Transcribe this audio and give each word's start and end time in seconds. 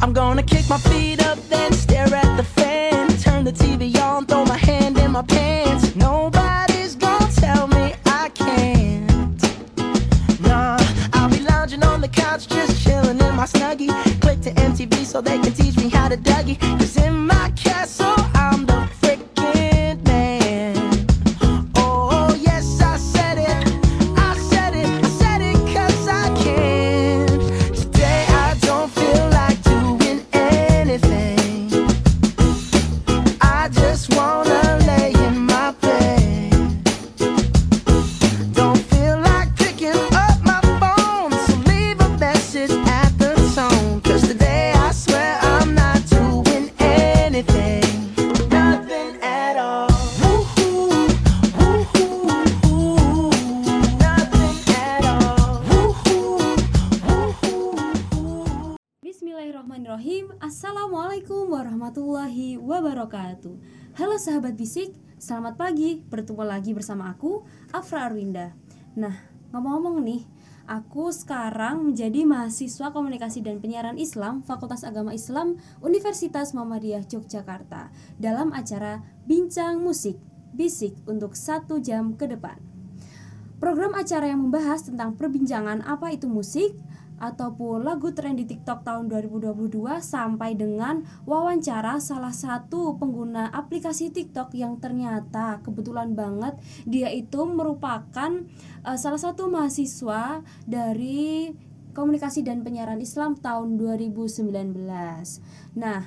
I'm 0.00 0.12
gonna 0.12 0.42
kick 0.42 0.68
my 0.68 0.78
feet 0.78 1.24
up, 1.26 1.38
Bertemu 66.06 66.42
lagi 66.46 66.70
bersama 66.72 67.10
aku 67.10 67.42
Afra 67.74 68.06
Arwinda. 68.06 68.54
Nah 68.94 69.14
ngomong-ngomong 69.54 70.02
nih 70.02 70.22
Aku 70.66 71.14
sekarang 71.14 71.94
menjadi 71.94 72.26
mahasiswa 72.26 72.90
komunikasi 72.90 73.38
dan 73.38 73.62
penyiaran 73.62 73.94
Islam 74.02 74.42
Fakultas 74.42 74.82
Agama 74.82 75.14
Islam 75.14 75.62
Universitas 75.78 76.58
Muhammadiyah 76.58 77.06
Yogyakarta 77.06 77.94
Dalam 78.18 78.50
acara 78.50 78.98
Bincang 79.30 79.78
Musik 79.78 80.18
Bisik 80.56 80.98
untuk 81.06 81.36
satu 81.36 81.78
jam 81.84 82.16
ke 82.16 82.24
depan. 82.24 82.56
Program 83.60 83.92
acara 83.92 84.32
yang 84.32 84.48
membahas 84.48 84.88
tentang 84.88 85.12
perbincangan 85.12 85.84
apa 85.84 86.16
itu 86.16 86.26
musik 86.26 86.72
ataupun 87.16 87.84
lagu 87.84 88.12
tren 88.12 88.36
di 88.36 88.44
TikTok 88.44 88.84
tahun 88.84 89.08
2022 89.08 89.72
sampai 90.00 90.54
dengan 90.54 91.04
wawancara 91.24 91.96
salah 91.98 92.32
satu 92.32 93.00
pengguna 93.00 93.48
aplikasi 93.52 94.12
TikTok 94.12 94.52
yang 94.56 94.76
ternyata 94.78 95.64
kebetulan 95.64 96.12
banget 96.12 96.56
dia 96.84 97.08
itu 97.12 97.44
merupakan 97.48 98.44
eh, 98.84 98.98
salah 99.00 99.20
satu 99.20 99.48
mahasiswa 99.48 100.44
dari 100.68 101.52
komunikasi 101.96 102.44
dan 102.44 102.60
penyiaran 102.60 103.00
Islam 103.00 103.40
tahun 103.40 103.80
2019. 103.80 104.52
Nah, 105.80 106.04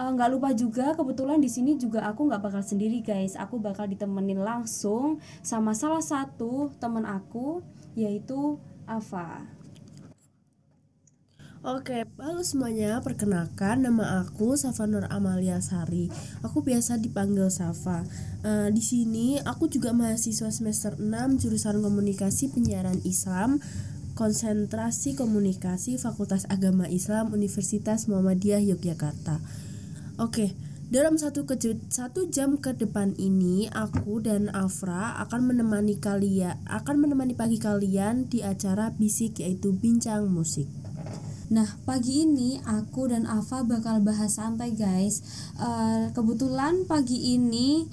Eh, 0.00 0.08
nggak 0.16 0.30
lupa 0.32 0.48
juga 0.56 0.96
kebetulan 0.96 1.44
di 1.44 1.50
sini 1.52 1.76
juga 1.76 2.08
aku 2.08 2.24
nggak 2.24 2.40
bakal 2.40 2.64
sendiri 2.64 3.04
guys 3.04 3.36
aku 3.36 3.60
bakal 3.60 3.84
ditemenin 3.84 4.40
langsung 4.40 5.20
sama 5.44 5.76
salah 5.76 6.00
satu 6.00 6.72
teman 6.80 7.04
aku 7.04 7.60
yaitu 7.92 8.56
Ava 8.88 9.44
Oke, 11.60 12.08
halo 12.16 12.40
semuanya. 12.40 13.04
Perkenalkan, 13.04 13.84
nama 13.84 14.24
aku 14.24 14.56
Safa 14.56 14.88
Nur 14.88 15.04
Amalia 15.12 15.60
Sari. 15.60 16.08
Aku 16.40 16.64
biasa 16.64 16.96
dipanggil 16.96 17.52
Safa. 17.52 18.00
Eh, 18.40 18.72
di 18.72 18.80
sini 18.80 19.36
aku 19.44 19.68
juga 19.68 19.92
mahasiswa 19.92 20.48
semester 20.48 20.96
6 20.96 21.36
jurusan 21.36 21.84
Komunikasi 21.84 22.56
Penyiaran 22.56 23.04
Islam, 23.04 23.60
Konsentrasi 24.16 25.12
Komunikasi 25.12 26.00
Fakultas 26.00 26.48
Agama 26.48 26.88
Islam 26.88 27.36
Universitas 27.36 28.08
Muhammadiyah 28.08 28.64
Yogyakarta. 28.64 29.44
Oke, 30.16 30.56
dalam 30.88 31.20
satu 31.20 31.44
keju- 31.44 31.92
satu 31.92 32.32
jam 32.32 32.56
ke 32.56 32.72
depan 32.72 33.12
ini 33.20 33.68
aku 33.68 34.24
dan 34.24 34.48
Afra 34.56 35.20
akan 35.28 35.52
menemani 35.52 36.00
kalian 36.00 36.56
akan 36.64 37.04
menemani 37.04 37.36
pagi 37.36 37.60
kalian 37.60 38.32
di 38.32 38.40
acara 38.40 38.96
bisik 38.96 39.44
yaitu 39.44 39.76
bincang 39.76 40.24
musik. 40.32 40.66
Nah, 41.50 41.66
pagi 41.82 42.22
ini 42.22 42.62
aku 42.62 43.10
dan 43.10 43.26
Ava 43.26 43.66
bakal 43.66 43.98
bahas 44.06 44.38
santai, 44.38 44.70
guys. 44.70 45.18
Eh, 45.58 46.14
kebetulan 46.14 46.86
pagi 46.86 47.34
ini 47.34 47.90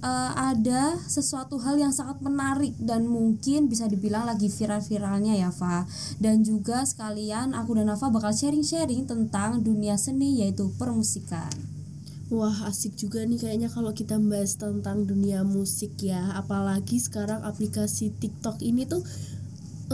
eh, 0.00 0.32
ada 0.32 0.96
sesuatu 1.04 1.60
hal 1.60 1.76
yang 1.76 1.92
sangat 1.92 2.24
menarik 2.24 2.72
dan 2.80 3.04
mungkin 3.04 3.68
bisa 3.68 3.84
dibilang 3.84 4.24
lagi 4.24 4.48
viral-viralnya 4.48 5.36
ya, 5.36 5.52
Va. 5.52 5.84
Dan 6.16 6.40
juga 6.40 6.88
sekalian 6.88 7.52
aku 7.52 7.76
dan 7.76 7.92
Ava 7.92 8.08
bakal 8.08 8.32
sharing-sharing 8.32 9.04
tentang 9.04 9.60
dunia 9.60 10.00
seni 10.00 10.40
yaitu 10.40 10.72
permusikan. 10.80 11.52
Wah 12.32 12.64
asik 12.64 12.96
juga 12.96 13.22
nih 13.28 13.38
kayaknya 13.38 13.68
kalau 13.68 13.92
kita 13.92 14.16
bahas 14.18 14.58
tentang 14.58 15.06
dunia 15.06 15.46
musik 15.46 15.94
ya 16.02 16.34
Apalagi 16.34 16.98
sekarang 16.98 17.38
aplikasi 17.46 18.10
TikTok 18.18 18.66
ini 18.66 18.82
tuh 18.82 18.98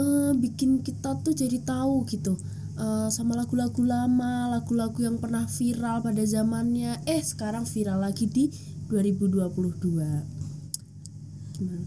eh, 0.01 0.33
bikin 0.33 0.81
kita 0.81 1.21
tuh 1.21 1.37
jadi 1.37 1.61
tahu 1.61 2.09
gitu 2.09 2.33
eh, 2.77 3.09
Sama 3.09 3.35
lagu-lagu 3.37 3.83
lama, 3.83 4.47
lagu-lagu 4.53 5.03
yang 5.03 5.17
pernah 5.21 5.47
viral 5.49 6.01
pada 6.01 6.25
zamannya 6.25 6.97
Eh 7.05 7.21
sekarang 7.21 7.65
viral 7.67 7.99
lagi 8.01 8.27
di 8.29 8.49
2022 8.89 11.57
Gimana? 11.57 11.85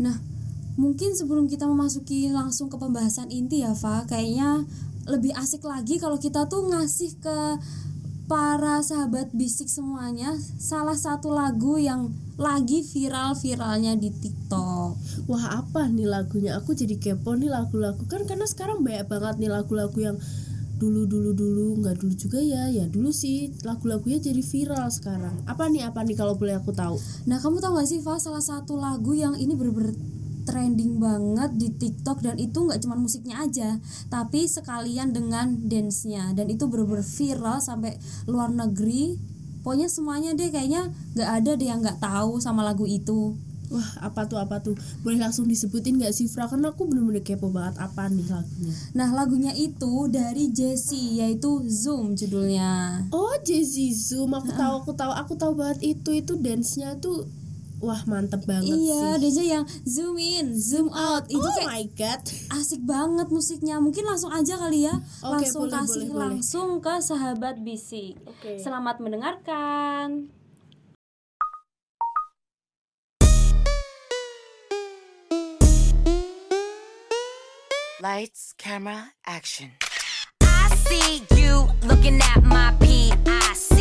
Nah, 0.00 0.16
mungkin 0.80 1.12
sebelum 1.12 1.46
kita 1.46 1.68
memasuki 1.68 2.32
langsung 2.32 2.72
ke 2.72 2.80
pembahasan 2.80 3.28
inti 3.28 3.60
ya, 3.60 3.76
Va, 3.76 4.08
kayaknya 4.08 4.64
lebih 5.06 5.34
asik 5.34 5.66
lagi 5.66 5.98
kalau 5.98 6.16
kita 6.16 6.46
tuh 6.46 6.70
ngasih 6.70 7.18
ke 7.18 7.38
para 8.30 8.80
sahabat 8.80 9.34
bisik 9.34 9.66
semuanya 9.66 10.38
salah 10.56 10.94
satu 10.94 11.34
lagu 11.34 11.76
yang 11.76 12.14
lagi 12.40 12.84
viral-viralnya 12.84 13.96
di 13.96 14.08
TikTok. 14.12 14.90
Wah 15.28 15.44
apa 15.64 15.88
nih 15.88 16.08
lagunya? 16.08 16.56
Aku 16.60 16.72
jadi 16.72 16.96
kepo 16.96 17.36
nih 17.36 17.52
lagu-lagu 17.52 18.04
kan 18.08 18.24
karena 18.24 18.48
sekarang 18.48 18.80
banyak 18.80 19.08
banget 19.08 19.34
nih 19.42 19.50
lagu-lagu 19.52 19.98
yang 20.00 20.16
dulu 20.82 21.06
dulu 21.06 21.30
dulu 21.30 21.78
nggak 21.78 21.94
dulu 21.94 22.10
juga 22.18 22.42
ya 22.42 22.66
ya 22.66 22.90
dulu 22.90 23.14
sih 23.14 23.54
lagu-lagunya 23.62 24.18
jadi 24.18 24.42
viral 24.42 24.90
sekarang 24.90 25.38
apa 25.46 25.70
nih 25.70 25.86
apa 25.86 26.02
nih 26.02 26.18
kalau 26.18 26.34
boleh 26.34 26.58
aku 26.58 26.74
tahu 26.74 26.98
Nah, 27.22 27.38
kamu 27.38 27.62
tau 27.62 27.78
gak 27.78 27.86
sih, 27.86 28.02
Va, 28.02 28.18
salah 28.18 28.42
satu 28.42 28.74
lagu 28.74 29.14
yang 29.14 29.38
ini 29.38 29.54
bener-bener 29.54 29.94
trending 30.42 30.98
banget 30.98 31.54
di 31.54 31.70
TikTok 31.70 32.18
dan 32.18 32.34
itu 32.34 32.66
nggak 32.66 32.82
cuma 32.82 32.98
musiknya 32.98 33.46
aja, 33.46 33.78
tapi 34.10 34.50
sekalian 34.50 35.14
dengan 35.14 35.54
dance-nya 35.70 36.34
dan 36.34 36.50
itu 36.50 36.66
bener-bener 36.66 37.06
viral 37.06 37.62
sampai 37.62 37.94
luar 38.26 38.50
negeri. 38.50 39.31
Pokoknya 39.62 39.88
semuanya 39.88 40.30
deh 40.34 40.50
kayaknya 40.50 40.90
nggak 41.14 41.30
ada 41.30 41.50
deh 41.54 41.66
yang 41.70 41.80
nggak 41.80 42.02
tahu 42.02 42.42
sama 42.42 42.66
lagu 42.66 42.84
itu. 42.86 43.34
wah 43.72 44.04
apa 44.04 44.28
tuh 44.28 44.36
apa 44.36 44.60
tuh? 44.60 44.76
Boleh 45.00 45.16
langsung 45.16 45.48
disebutin 45.48 45.96
nggak 45.96 46.12
sih 46.12 46.28
Fra? 46.28 46.44
Karena 46.44 46.76
aku 46.76 46.84
bener-bener 46.84 47.24
kepo 47.24 47.48
banget 47.48 47.80
apa 47.80 48.04
nih 48.12 48.28
lagunya. 48.28 48.74
Nah, 48.92 49.08
lagunya 49.16 49.52
itu 49.56 50.12
dari 50.12 50.52
Jessie 50.52 51.24
yaitu 51.24 51.64
Zoom 51.72 52.12
judulnya. 52.12 53.00
oh 53.16 53.32
Jazzy 53.40 53.96
Zoom. 53.96 54.36
Aku 54.36 54.52
tahu 54.52 54.72
aku 54.84 54.92
tahu. 54.92 55.12
Aku 55.16 55.32
tahu 55.40 55.52
banget 55.56 55.80
itu 55.96 56.12
itu 56.12 56.36
dance-nya 56.36 57.00
tuh 57.00 57.24
wah 57.82 57.98
mantep 58.06 58.46
banget 58.46 58.78
Iya, 58.78 59.18
sih 59.18 59.30
dia 59.34 59.44
yang 59.58 59.64
zoom 59.82 60.14
in, 60.16 60.54
zoom 60.54 60.88
out. 60.94 61.26
Itu 61.26 61.42
oh 61.42 61.50
kayak 61.50 61.66
my 61.66 61.84
god 61.98 62.22
asik 62.54 62.80
banget 62.86 63.28
musiknya. 63.28 63.82
Mungkin 63.82 64.06
langsung 64.06 64.30
aja 64.30 64.54
kali 64.54 64.86
ya. 64.86 64.94
Oke, 65.26 65.42
langsung 65.42 65.66
boleh, 65.66 65.74
kasih 65.74 65.90
boleh, 65.90 66.06
boleh. 66.06 66.22
langsung 66.22 66.68
ke 66.78 66.94
sahabat 67.02 67.56
bisik. 67.66 68.14
Oke. 68.22 68.62
Selamat 68.62 69.02
mendengarkan. 69.02 70.30
Lights, 78.02 78.54
camera, 78.58 79.14
action. 79.26 79.70
I 80.42 80.74
see 80.90 81.22
you 81.38 81.70
looking 81.86 82.18
at 82.18 82.42
my 82.42 82.74
PIC. 82.82 83.71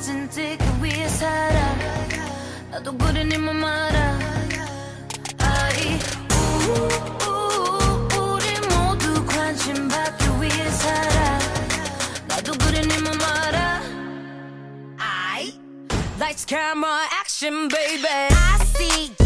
사진 0.00 0.30
찍기 0.30 0.64
위해 0.82 1.06
살아 1.06 1.76
나도 2.70 2.96
그래 2.96 3.24
니만 3.24 3.56
말아 3.56 4.18
아이 5.38 5.98
우, 6.32 7.28
우, 7.28 8.08
우리 8.18 8.68
모두 8.68 9.26
관심 9.26 9.86
받기 9.86 10.24
위해 10.40 10.70
살아 10.70 11.38
나도 12.26 12.52
그래 12.52 12.80
니만 12.80 13.18
말아 13.18 13.82
I 14.98 15.52
Lights, 16.18 16.46
camera, 16.46 17.04
action, 17.12 17.68
baby. 17.68 18.08
I 18.08 18.64
see 18.64 19.19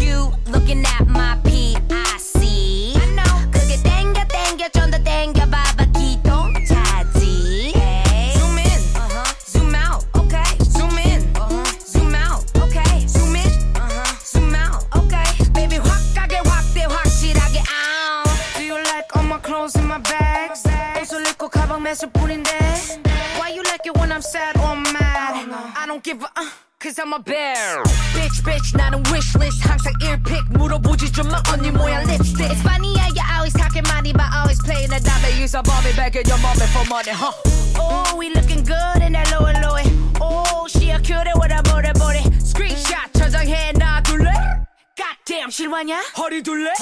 I'm 27.05 27.13
a 27.13 27.19
bear. 27.19 27.83
Bitch, 28.13 28.41
bitch, 28.43 28.75
나는 28.75 29.03
wishlist. 29.11 29.61
항상 29.61 29.93
earpick 30.01 30.43
물어보지 30.49 31.11
좀마 31.11 31.41
언니 31.51 31.69
모양 31.69 32.03
lipstick. 32.07 32.49
It's 32.51 32.61
funny 32.61 32.97
how 32.97 33.07
you 33.13 33.21
always 33.31 33.53
talking 33.53 33.83
money, 33.87 34.11
but 34.13 34.25
always 34.33 34.57
playing 34.63 34.89
the 34.89 34.99
dumb. 34.99 35.21
You 35.39 35.47
so 35.47 35.61
bomb 35.61 35.83
back 35.95 36.15
in 36.15 36.25
your 36.27 36.39
mommy 36.39 36.65
for 36.73 36.83
money, 36.89 37.11
huh? 37.11 37.31
Oh, 37.77 38.15
we 38.17 38.33
looking 38.33 38.63
good 38.63 39.01
in 39.01 39.13
that 39.13 39.29
low 39.31 39.45
and 39.45 39.61
low. 39.61 39.77
Oh, 40.21 40.67
she 40.67 40.89
a 40.89 40.99
cutie 40.99 41.31
with 41.35 41.51
a 41.53 41.61
booty 41.61 41.93
booty. 41.93 42.23
Screenshot 42.41 43.13
저장해 43.13 43.73
놔둘래? 43.77 44.65
Goddamn, 44.97 45.51
실화냐? 45.51 46.01
허리 46.17 46.41
둘래? 46.41 46.73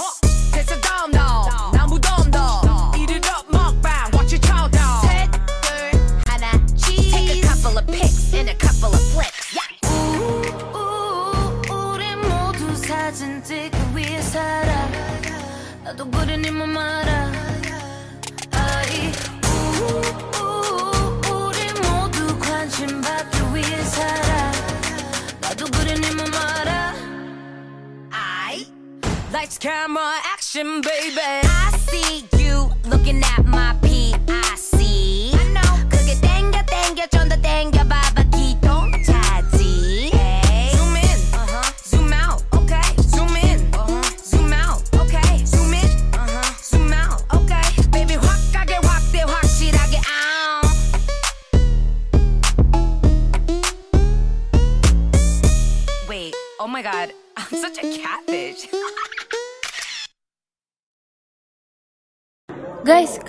됐어, 0.54 0.80
다음 0.80 1.12
너. 1.12 1.72
나 1.74 1.86
무덤 1.86 2.32
더. 2.32 2.62
Eat 2.96 3.12
it 3.12 3.28
up, 3.30 3.46
먹방. 3.52 4.12
Watch 4.16 4.32
your 4.32 4.42
chow 4.42 4.70
down. 4.72 5.04
셋, 5.04 5.30
둘, 5.62 5.92
하나, 6.26 6.56
cheese. 6.78 7.12
Take 7.12 7.44
a 7.44 7.48
couple 7.48 7.78
of 7.78 7.86
pics 7.88 8.34
and 8.34 8.50
a 8.50 8.56
couple 8.56 8.94
of 8.96 9.02
flicks. 9.12 9.33
진 13.24 13.44
찍기 13.44 13.78
위해 13.96 14.22
살아. 14.22 14.88
나도 15.84 16.10
그래 16.12 16.38
니만 16.38 16.70
말아. 16.70 17.32
아이, 18.52 19.12
우, 19.46 19.50
우, 20.38 21.22
우리 21.34 21.58
모두 21.82 22.38
관심 22.38 23.02
받기 23.02 23.40
위해 23.56 23.82
살아. 23.84 24.52
나도 25.42 25.66
그래 25.72 25.96
니만 25.96 26.30
말아. 26.30 26.94
I 28.12 28.68
Lights, 29.32 29.58
camera, 29.60 30.20
action, 30.32 30.82
baby. 30.82 31.20
I 31.20 31.72
see 31.90 32.28
you 32.38 32.70
looking 32.86 33.24
at 33.24 33.44
my 33.46 33.74
PIC. 33.82 33.93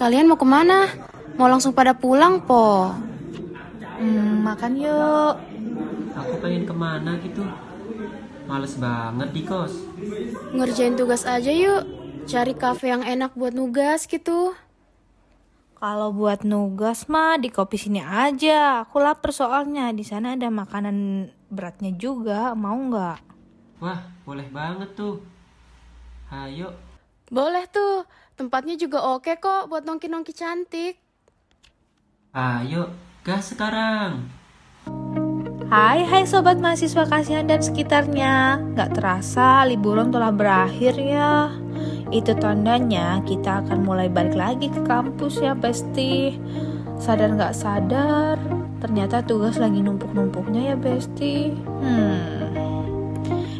kalian 0.06 0.30
mau 0.30 0.38
ke 0.38 0.46
mana? 0.46 0.86
Mau 1.34 1.50
langsung 1.50 1.74
pada 1.74 1.98
pulang, 1.98 2.38
po? 2.46 2.94
Hmm, 3.98 4.46
makan 4.46 4.78
yuk. 4.78 5.34
Aku 6.14 6.38
pengen 6.46 6.64
ke 6.70 6.72
mana 6.78 7.18
gitu 7.20 7.44
Males 8.46 8.78
banget 8.80 9.36
di 9.36 9.44
kos 9.44 9.74
Ngerjain 10.54 10.94
tugas 10.94 11.26
aja 11.26 11.50
yuk. 11.50 11.90
Cari 12.30 12.54
kafe 12.54 12.94
yang 12.94 13.02
enak 13.02 13.34
buat 13.34 13.58
nugas 13.58 14.06
gitu. 14.06 14.54
Kalau 15.74 16.14
buat 16.14 16.46
nugas 16.46 17.10
mah 17.10 17.42
di 17.42 17.50
kopi 17.50 17.82
sini 17.82 18.06
aja. 18.06 18.86
Aku 18.86 19.02
lapar 19.02 19.34
soalnya. 19.34 19.90
Di 19.90 20.06
sana 20.06 20.38
ada 20.38 20.54
makanan 20.54 21.30
beratnya 21.50 21.90
juga. 21.98 22.54
Mau 22.54 22.78
nggak? 22.78 23.18
Wah 23.82 24.06
boleh 24.22 24.48
banget 24.54 24.94
tuh 24.94 25.20
Ayo 26.30 26.70
Boleh 27.34 27.66
tuh. 27.74 28.06
Tempatnya 28.36 28.76
juga 28.76 29.00
oke 29.16 29.40
kok 29.40 29.72
buat 29.72 29.88
nongki-nongki 29.88 30.36
cantik. 30.36 31.00
Ayo 32.36 32.92
gas 33.24 33.56
sekarang 33.56 34.28
Hai, 35.66 36.06
hai 36.06 36.30
sobat 36.30 36.62
mahasiswa 36.62 37.10
kasihan 37.10 37.50
dan 37.50 37.58
sekitarnya. 37.58 38.62
Nggak 38.76 39.02
terasa 39.02 39.66
liburan 39.66 40.14
telah 40.14 40.30
berakhir 40.30 40.94
ya. 40.94 41.50
Itu 42.14 42.38
tandanya 42.38 43.26
kita 43.26 43.66
akan 43.66 43.82
mulai 43.82 44.06
balik 44.06 44.38
lagi 44.38 44.70
ke 44.70 44.86
kampus 44.86 45.42
ya, 45.42 45.58
Besti. 45.58 46.38
Sadar 47.02 47.34
nggak 47.34 47.58
sadar, 47.58 48.38
ternyata 48.78 49.26
tugas 49.26 49.58
lagi 49.58 49.82
numpuk-numpuknya 49.82 50.72
ya, 50.72 50.76
Besti. 50.78 51.50
Hmm. 51.82 52.65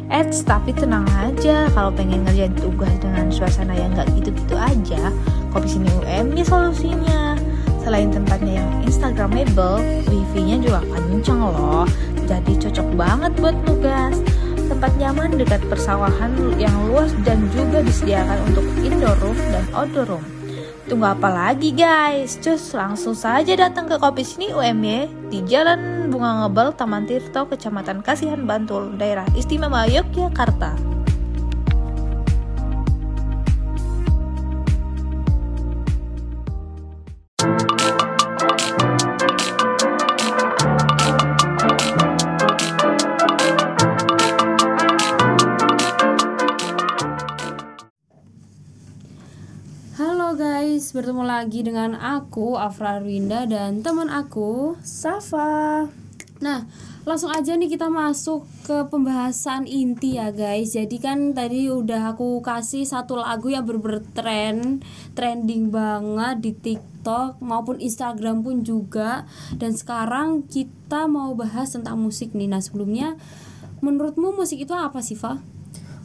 Eits, 0.06 0.46
tapi 0.46 0.70
tenang 0.70 1.02
aja 1.18 1.66
kalau 1.74 1.90
pengen 1.90 2.22
ngerjain 2.22 2.54
tugas 2.54 2.94
dengan 3.02 3.26
suasana 3.26 3.74
yang 3.74 3.90
nggak 3.90 4.06
gitu-gitu 4.14 4.54
aja, 4.54 5.10
kopi 5.50 5.66
sini 5.66 5.90
UM 5.98 6.30
ini 6.30 6.46
solusinya. 6.46 7.34
Selain 7.82 8.10
tempatnya 8.10 8.62
yang 8.62 8.70
instagramable, 8.86 9.82
wifi-nya 10.06 10.62
juga 10.62 10.82
kenceng 10.94 11.42
loh. 11.42 11.86
Jadi 12.26 12.58
cocok 12.58 12.88
banget 12.98 13.32
buat 13.38 13.56
nugas. 13.66 14.18
Tempat 14.66 14.92
nyaman 14.98 15.38
dekat 15.38 15.62
persawahan 15.70 16.34
yang 16.58 16.74
luas 16.90 17.14
dan 17.22 17.46
juga 17.54 17.86
disediakan 17.86 18.38
untuk 18.50 18.66
indoor 18.82 19.14
room 19.22 19.38
dan 19.54 19.62
outdoor 19.70 20.06
room. 20.18 20.35
Tunggu 20.86 21.02
apa 21.02 21.26
lagi 21.26 21.74
guys? 21.74 22.38
Cus 22.38 22.70
langsung 22.70 23.18
saja 23.18 23.58
datang 23.58 23.90
ke 23.90 23.98
Kopi 23.98 24.22
Sini 24.22 24.54
UMY 24.54 25.10
di 25.34 25.42
Jalan 25.42 26.06
Bunga 26.14 26.46
Ngebel, 26.46 26.78
Taman 26.78 27.10
Tirto, 27.10 27.42
Kecamatan 27.50 28.06
Kasihan 28.06 28.46
Bantul, 28.46 28.94
Daerah 28.94 29.26
Istimewa 29.34 29.90
Yogyakarta. 29.90 30.95
Bertemu 51.06 51.22
lagi 51.22 51.62
dengan 51.62 51.94
aku 51.94 52.58
Afra 52.58 52.98
Arwinda 52.98 53.46
dan 53.46 53.78
teman 53.78 54.10
aku. 54.10 54.74
Safa. 54.82 55.86
Nah, 56.42 56.66
langsung 57.06 57.30
aja 57.30 57.54
nih 57.54 57.70
kita 57.70 57.86
masuk 57.86 58.42
ke 58.66 58.90
pembahasan 58.90 59.70
inti 59.70 60.18
ya 60.18 60.34
guys. 60.34 60.74
Jadi 60.74 60.98
kan 60.98 61.30
tadi 61.30 61.70
udah 61.70 62.10
aku 62.10 62.42
kasih 62.42 62.82
satu 62.82 63.22
lagu 63.22 63.54
yang 63.54 63.62
berbertren, 63.62 64.82
trending 65.14 65.70
banget 65.70 66.42
di 66.42 66.50
TikTok 66.58 67.38
maupun 67.38 67.78
Instagram 67.78 68.42
pun 68.42 68.66
juga. 68.66 69.30
Dan 69.54 69.78
sekarang 69.78 70.42
kita 70.50 71.06
mau 71.06 71.38
bahas 71.38 71.70
tentang 71.70 72.02
musik 72.02 72.34
nih. 72.34 72.50
Nah, 72.50 72.58
sebelumnya 72.58 73.14
menurutmu 73.78 74.34
musik 74.34 74.58
itu 74.58 74.74
apa 74.74 74.98
sih, 75.06 75.14
Fa? 75.14 75.38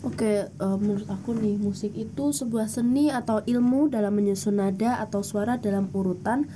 Oke, 0.01 0.49
eh, 0.49 0.77
menurut 0.81 1.05
aku 1.13 1.37
nih 1.37 1.61
musik 1.61 1.93
itu 1.93 2.33
sebuah 2.33 2.65
seni 2.65 3.13
atau 3.13 3.45
ilmu 3.45 3.85
dalam 3.85 4.17
menyusun 4.17 4.57
nada 4.57 4.97
atau 4.97 5.21
suara 5.21 5.61
dalam 5.61 5.93
urutan, 5.93 6.49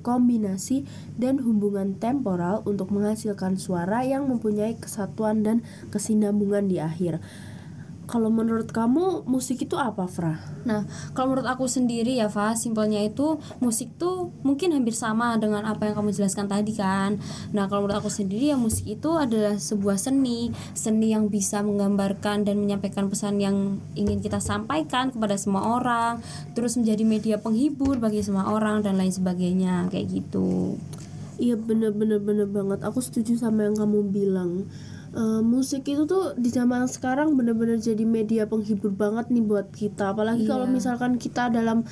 kombinasi 0.00 0.88
dan 1.20 1.44
hubungan 1.44 2.00
temporal 2.00 2.64
untuk 2.64 2.88
menghasilkan 2.88 3.60
suara 3.60 4.00
yang 4.08 4.32
mempunyai 4.32 4.80
kesatuan 4.80 5.44
dan 5.44 5.60
kesinambungan 5.92 6.64
di 6.64 6.80
akhir. 6.80 7.20
Kalau 8.04 8.28
menurut 8.28 8.68
kamu 8.68 9.24
musik 9.24 9.64
itu 9.64 9.76
apa, 9.80 10.04
Fra? 10.04 10.36
Nah, 10.68 10.84
kalau 11.16 11.32
menurut 11.32 11.48
aku 11.48 11.64
sendiri 11.64 12.16
ya, 12.20 12.28
Fa, 12.28 12.52
simpelnya 12.52 13.00
itu 13.00 13.40
musik 13.60 13.96
tuh 13.96 14.32
mungkin 14.44 14.76
hampir 14.76 14.92
sama 14.92 15.36
dengan 15.40 15.64
apa 15.64 15.88
yang 15.88 15.96
kamu 15.96 16.12
jelaskan 16.12 16.46
tadi 16.46 16.76
kan. 16.76 17.16
Nah, 17.56 17.68
kalau 17.68 17.88
menurut 17.88 18.04
aku 18.04 18.12
sendiri 18.12 18.52
ya 18.52 18.58
musik 18.60 18.84
itu 18.84 19.10
adalah 19.16 19.56
sebuah 19.56 19.96
seni, 19.96 20.52
seni 20.76 21.16
yang 21.16 21.32
bisa 21.32 21.64
menggambarkan 21.64 22.44
dan 22.44 22.60
menyampaikan 22.60 23.08
pesan 23.08 23.40
yang 23.40 23.80
ingin 23.96 24.20
kita 24.20 24.38
sampaikan 24.38 25.10
kepada 25.10 25.40
semua 25.40 25.80
orang, 25.80 26.20
terus 26.52 26.76
menjadi 26.76 27.02
media 27.02 27.36
penghibur 27.40 27.96
bagi 27.96 28.20
semua 28.20 28.52
orang 28.52 28.84
dan 28.84 29.00
lain 29.00 29.12
sebagainya, 29.12 29.88
kayak 29.88 30.12
gitu. 30.12 30.76
Iya 31.34 31.58
bener-bener 31.58 32.22
bener 32.22 32.46
banget. 32.46 32.86
Aku 32.86 33.02
setuju 33.02 33.34
sama 33.34 33.66
yang 33.66 33.74
kamu 33.74 34.06
bilang. 34.12 34.70
Eh, 35.14 35.42
musik 35.46 35.86
itu 35.86 36.10
tuh 36.10 36.34
di 36.34 36.50
zaman 36.50 36.90
sekarang 36.90 37.38
bener-bener 37.38 37.78
jadi 37.78 38.02
media 38.02 38.50
penghibur 38.50 38.90
banget 38.90 39.30
nih 39.30 39.46
buat 39.46 39.70
kita. 39.70 40.10
Apalagi 40.10 40.42
kalau 40.42 40.66
Iya. 40.66 40.74
misalkan 40.74 41.22
kita 41.22 41.54
dalam 41.54 41.86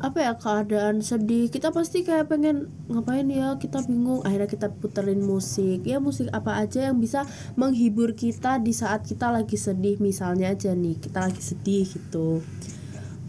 apa 0.00 0.18
ya 0.24 0.32
keadaan 0.40 1.04
sedih, 1.04 1.52
kita 1.52 1.68
pasti 1.68 2.00
kayak 2.00 2.32
pengen 2.32 2.72
ngapain 2.88 3.28
ya? 3.28 3.60
Kita 3.60 3.84
bingung. 3.84 4.24
Akhirnya 4.24 4.48
kita 4.48 4.72
puterin 4.72 5.20
musik. 5.20 5.84
Ya 5.84 6.00
musik 6.00 6.32
apa 6.32 6.64
aja 6.64 6.88
yang 6.88 6.96
bisa 6.96 7.28
menghibur 7.60 8.16
kita 8.16 8.56
di 8.56 8.72
saat 8.72 9.04
kita 9.04 9.28
lagi 9.28 9.60
sedih. 9.60 10.00
Misalnya 10.00 10.56
aja 10.56 10.72
nih 10.72 10.96
kita 10.96 11.28
lagi 11.28 11.44
sedih 11.44 11.84
gitu. 11.84 12.40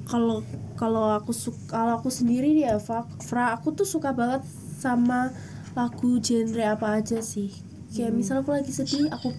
Kalau 0.07 0.39
kalau 0.79 1.19
aku 1.19 1.35
suka 1.35 1.59
kalau 1.67 1.99
aku 1.99 2.07
sendiri 2.07 2.55
ya, 2.63 2.79
Fra, 2.79 3.51
aku 3.51 3.75
tuh 3.75 3.83
suka 3.83 4.15
banget 4.15 4.47
sama 4.79 5.35
lagu 5.75 6.15
genre 6.23 6.63
apa 6.63 7.03
aja 7.03 7.19
sih 7.19 7.72
kayak 7.93 8.11
misal 8.11 8.41
aku 8.41 8.51
lagi 8.51 8.73
sedih 8.73 9.07
aku 9.13 9.29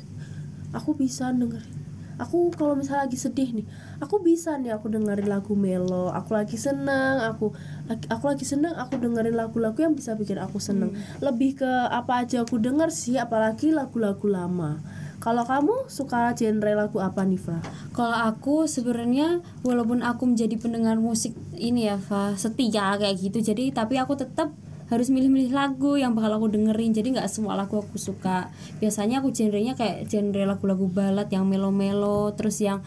aku 0.71 0.91
bisa 0.95 1.35
dengerin 1.35 1.85
aku 2.15 2.55
kalau 2.55 2.79
misalnya 2.79 3.11
lagi 3.11 3.19
sedih 3.19 3.51
nih 3.51 3.67
aku 3.99 4.23
bisa 4.23 4.55
nih 4.55 4.71
aku 4.71 4.87
dengerin 4.87 5.27
lagu 5.27 5.59
melo 5.59 6.15
aku 6.15 6.39
lagi 6.39 6.55
seneng 6.55 7.19
aku 7.19 7.51
lagi- 7.91 8.09
aku 8.11 8.25
lagi 8.31 8.47
seneng 8.47 8.75
aku 8.79 9.03
dengerin 9.03 9.35
lagu-lagu 9.35 9.75
yang 9.83 9.99
bisa 9.99 10.15
bikin 10.15 10.39
aku 10.39 10.63
seneng 10.63 10.95
lebih 11.19 11.59
ke 11.59 11.71
apa 11.91 12.23
aja 12.23 12.47
aku 12.47 12.63
denger 12.63 12.95
sih 12.95 13.19
apalagi 13.19 13.75
lagu-lagu 13.75 14.31
lama 14.31 14.79
kalau 15.25 15.41
kamu 15.49 15.89
suka 15.89 16.37
genre 16.37 16.77
lagu 16.77 17.01
apa 17.01 17.25
nih 17.25 17.41
Fra? 17.41 17.57
Kalau 17.97 18.13
aku 18.13 18.69
sebenarnya 18.69 19.41
walaupun 19.65 20.05
aku 20.05 20.29
menjadi 20.29 20.61
pendengar 20.61 21.01
musik 21.01 21.33
ini 21.57 21.89
ya, 21.89 21.97
Fa, 21.97 22.37
setia 22.37 22.93
kayak 23.01 23.17
gitu. 23.17 23.41
Jadi 23.41 23.73
tapi 23.73 23.97
aku 23.97 24.21
tetap 24.21 24.53
harus 24.95 25.11
milih-milih 25.11 25.51
lagu 25.51 25.99
yang 25.99 26.15
bakal 26.15 26.39
aku 26.39 26.55
dengerin. 26.55 26.95
Jadi 26.95 27.19
nggak 27.19 27.29
semua 27.29 27.59
lagu 27.59 27.83
aku 27.83 27.99
suka. 27.99 28.49
Biasanya 28.79 29.21
aku 29.21 29.35
genrenya 29.35 29.75
kayak 29.75 30.07
genre 30.07 30.43
lagu-lagu 30.47 30.87
balad 30.87 31.29
yang 31.29 31.45
melo-melo, 31.45 32.31
terus 32.39 32.63
yang 32.63 32.81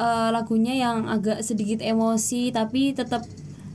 eh, 0.00 0.28
lagunya 0.32 0.74
yang 0.74 1.06
agak 1.06 1.44
sedikit 1.44 1.84
emosi 1.84 2.50
tapi 2.54 2.96
tetap 2.96 3.22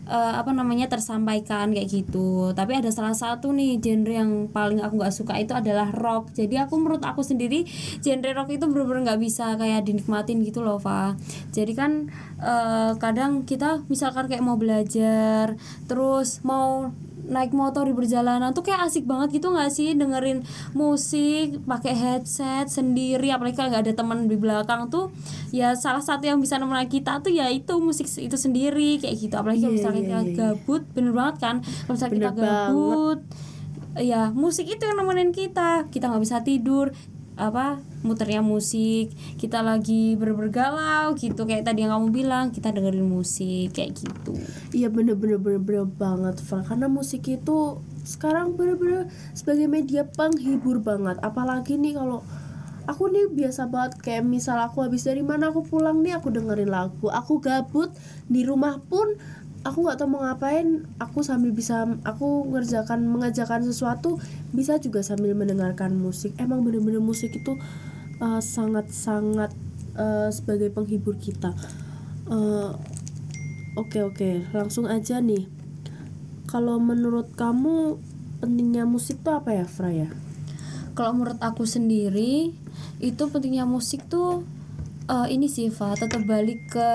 eh, 0.10 0.34
apa 0.38 0.52
namanya 0.54 0.90
tersampaikan 0.90 1.74
kayak 1.74 1.90
gitu 1.90 2.54
tapi 2.54 2.78
ada 2.78 2.90
salah 2.94 3.14
satu 3.14 3.54
nih 3.54 3.78
genre 3.82 4.14
yang 4.14 4.32
paling 4.50 4.82
aku 4.82 5.02
nggak 5.02 5.14
suka 5.14 5.38
itu 5.42 5.54
adalah 5.54 5.90
rock 5.94 6.34
jadi 6.34 6.66
aku 6.66 6.78
menurut 6.82 7.02
aku 7.06 7.22
sendiri 7.26 7.66
genre 8.02 8.32
rock 8.34 8.50
itu 8.54 8.66
bener-bener 8.70 9.14
nggak 9.14 9.22
bisa 9.22 9.58
kayak 9.58 9.86
dinikmatin 9.86 10.42
gitu 10.46 10.62
loh 10.66 10.82
Fa 10.82 11.18
jadi 11.54 11.74
kan 11.78 12.10
eh, 12.42 12.92
kadang 12.98 13.46
kita 13.46 13.86
misalkan 13.90 14.30
kayak 14.30 14.46
mau 14.46 14.58
belajar 14.58 15.58
terus 15.90 16.42
mau 16.46 16.94
naik 17.26 17.52
motor 17.52 17.84
di 17.84 17.92
perjalanan 17.92 18.52
tuh 18.52 18.62
kayak 18.62 18.86
asik 18.86 19.04
banget 19.04 19.38
gitu 19.38 19.50
nggak 19.50 19.70
sih 19.70 19.92
dengerin 19.92 20.46
musik 20.72 21.60
pakai 21.64 21.94
headset 21.94 22.68
sendiri 22.68 23.30
apalagi 23.30 23.56
kalau 23.56 23.70
nggak 23.70 23.84
ada 23.86 23.94
teman 23.94 24.26
di 24.26 24.38
belakang 24.38 24.88
tuh 24.88 25.10
ya 25.50 25.74
salah 25.74 26.00
satu 26.00 26.24
yang 26.24 26.38
bisa 26.38 26.56
nemenin 26.56 26.86
kita 26.86 27.20
tuh 27.20 27.30
ya 27.30 27.50
itu 27.50 27.74
musik 27.78 28.06
itu 28.06 28.36
sendiri 28.36 28.98
kayak 28.98 29.16
gitu 29.18 29.34
apalagi 29.34 29.60
kalau 29.60 29.74
Iya, 29.74 29.80
misalnya 29.80 29.98
iya, 29.98 30.06
kita 30.06 30.18
iya. 30.22 30.36
gabut 30.54 30.84
bener 30.92 31.12
banget 31.12 31.36
kan 31.40 31.56
kalau 31.60 31.94
misalnya 31.94 32.14
kita 32.14 32.30
Bener 32.30 32.38
banget. 32.38 32.70
gabut 32.70 33.20
ya 33.96 34.22
musik 34.30 34.68
itu 34.68 34.84
yang 34.84 34.98
nemenin 34.98 35.32
kita 35.32 35.88
kita 35.88 36.06
nggak 36.08 36.22
bisa 36.22 36.44
tidur 36.44 36.92
apa 37.36 37.84
muternya 38.00 38.40
musik 38.40 39.12
kita 39.36 39.60
lagi 39.60 40.16
berbergalau 40.16 41.20
gitu 41.20 41.44
kayak 41.44 41.68
tadi 41.68 41.84
yang 41.84 41.92
kamu 41.92 42.08
bilang 42.16 42.46
kita 42.56 42.72
dengerin 42.72 43.04
musik 43.04 43.76
kayak 43.76 43.96
gitu. 44.00 44.40
Iya 44.72 44.88
bener-bener 44.88 45.36
bener-bener 45.36 45.84
banget 45.88 46.40
Fra 46.40 46.64
Karena 46.64 46.88
musik 46.88 47.28
itu 47.28 47.84
sekarang 48.08 48.56
bener-bener 48.56 49.12
sebagai 49.36 49.68
media 49.68 50.08
penghibur 50.08 50.80
banget. 50.80 51.20
Apalagi 51.20 51.76
nih 51.76 52.00
kalau 52.00 52.24
aku 52.86 53.10
nih 53.10 53.28
biasa 53.34 53.68
banget 53.68 54.00
kayak 54.00 54.24
misal 54.24 54.62
aku 54.62 54.86
habis 54.86 55.04
dari 55.04 55.26
mana 55.26 55.50
aku 55.50 55.66
pulang 55.66 56.06
nih 56.06 56.16
aku 56.16 56.32
dengerin 56.32 56.72
lagu. 56.72 57.12
Aku 57.12 57.44
gabut 57.44 57.92
di 58.30 58.46
rumah 58.46 58.80
pun 58.80 59.18
aku 59.66 59.82
nggak 59.82 59.98
tahu 59.98 60.08
mau 60.14 60.22
ngapain 60.24 60.86
aku 61.02 61.26
sambil 61.26 61.50
bisa 61.50 61.90
aku 62.06 62.46
ngerjakan 62.54 63.10
mengerjakan 63.10 63.66
sesuatu 63.66 64.22
bisa 64.54 64.78
juga 64.78 65.02
sambil 65.02 65.34
mendengarkan 65.34 65.98
musik 65.98 66.38
emang 66.38 66.62
bener-bener 66.62 67.02
musik 67.02 67.34
itu 67.34 67.58
eh, 68.22 68.42
sangat-sangat 68.42 69.52
eh, 69.98 70.30
sebagai 70.30 70.70
penghibur 70.70 71.18
kita 71.18 71.52
Eh, 72.26 72.72
Oke 73.76 74.02
oke, 74.02 74.50
langsung 74.56 74.88
aja 74.88 75.20
nih. 75.20 75.52
Kalau 76.48 76.80
menurut 76.80 77.30
kamu 77.36 78.00
pentingnya 78.40 78.88
musik 78.88 79.20
tuh 79.20 79.36
apa 79.38 79.52
ya, 79.52 79.68
Freya? 79.68 80.10
kalau 80.96 81.12
menurut 81.12 81.38
aku 81.44 81.68
sendiri 81.68 82.56
itu 83.04 83.24
pentingnya 83.28 83.68
musik 83.68 84.08
tuh 84.08 84.48
eh, 85.06 85.28
ini 85.34 85.48
sih 85.50 85.70
Fa 85.70 85.94
tetap 85.94 86.26
balik 86.26 86.74
ke 86.74 86.90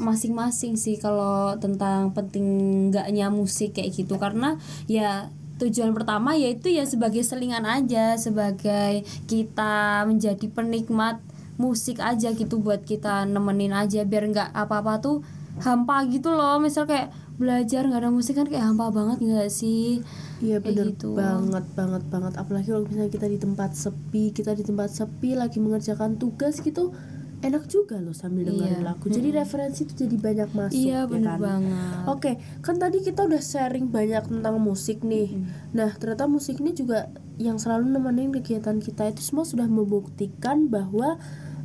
masing-masing 0.00 0.76
sih 0.76 0.96
kalau 0.96 1.56
tentang 1.60 2.12
penting 2.16 2.46
enggaknya 2.90 3.28
musik 3.28 3.76
kayak 3.76 3.92
gitu 3.92 4.16
karena 4.16 4.56
ya 4.88 5.28
tujuan 5.56 5.96
pertama 5.96 6.36
yaitu 6.36 6.68
ya 6.68 6.84
sebagai 6.84 7.24
selingan 7.24 7.64
aja 7.64 8.20
sebagai 8.20 9.08
kita 9.24 10.04
menjadi 10.04 10.46
penikmat 10.52 11.20
musik 11.56 12.04
aja 12.04 12.36
gitu 12.36 12.60
buat 12.60 12.84
kita 12.84 13.24
nemenin 13.24 13.72
aja 13.72 14.04
biar 14.04 14.28
nggak 14.28 14.52
apa-apa 14.52 15.00
tuh 15.00 15.24
hampa 15.64 16.04
gitu 16.12 16.28
loh 16.36 16.60
misal 16.60 16.84
kayak 16.84 17.08
belajar 17.40 17.88
nggak 17.88 18.04
ada 18.04 18.12
musik 18.12 18.36
kan 18.36 18.44
kayak 18.44 18.68
hampa 18.68 18.92
banget 18.92 19.24
nggak 19.24 19.48
sih 19.48 20.04
Iya 20.36 20.60
bener 20.60 20.92
gitu. 20.92 21.16
banget 21.16 21.64
banget 21.72 22.04
banget. 22.12 22.36
Apalagi 22.36 22.68
kalau 22.68 22.84
misalnya 22.84 23.08
kita 23.08 23.24
di 23.24 23.40
tempat 23.40 23.72
sepi, 23.72 24.36
kita 24.36 24.52
di 24.52 24.68
tempat 24.68 24.92
sepi 24.92 25.32
lagi 25.32 25.56
mengerjakan 25.64 26.20
tugas 26.20 26.60
gitu, 26.60 26.92
enak 27.46 27.64
juga 27.66 27.96
loh 27.96 28.10
sambil 28.10 28.46
dengerin 28.46 28.80
Iya. 28.80 28.86
lagu. 28.86 29.06
Jadi 29.06 29.28
referensi 29.30 29.80
itu 29.82 29.94
jadi 29.96 30.16
banyak 30.16 30.50
masuk. 30.50 30.74
ya 30.74 30.82
iya 30.82 31.00
bener 31.04 31.34
kan? 31.34 31.40
banget 31.40 32.04
Oke, 32.06 32.32
kan 32.60 32.76
tadi 32.76 32.98
kita 33.00 33.22
udah 33.22 33.38
sharing 33.38 33.88
banyak 33.88 34.24
tentang 34.24 34.58
musik 34.58 35.00
nih. 35.00 35.38
Nah, 35.70 35.94
ternyata 35.94 36.26
musik 36.26 36.58
ini 36.58 36.72
juga 36.72 37.06
yang 37.36 37.56
selalu 37.56 37.90
nemenin 37.90 38.32
kegiatan 38.32 38.78
kita 38.78 39.08
itu 39.08 39.22
semua 39.22 39.44
sudah 39.44 39.66
membuktikan 39.66 40.66
bahwa 40.66 41.16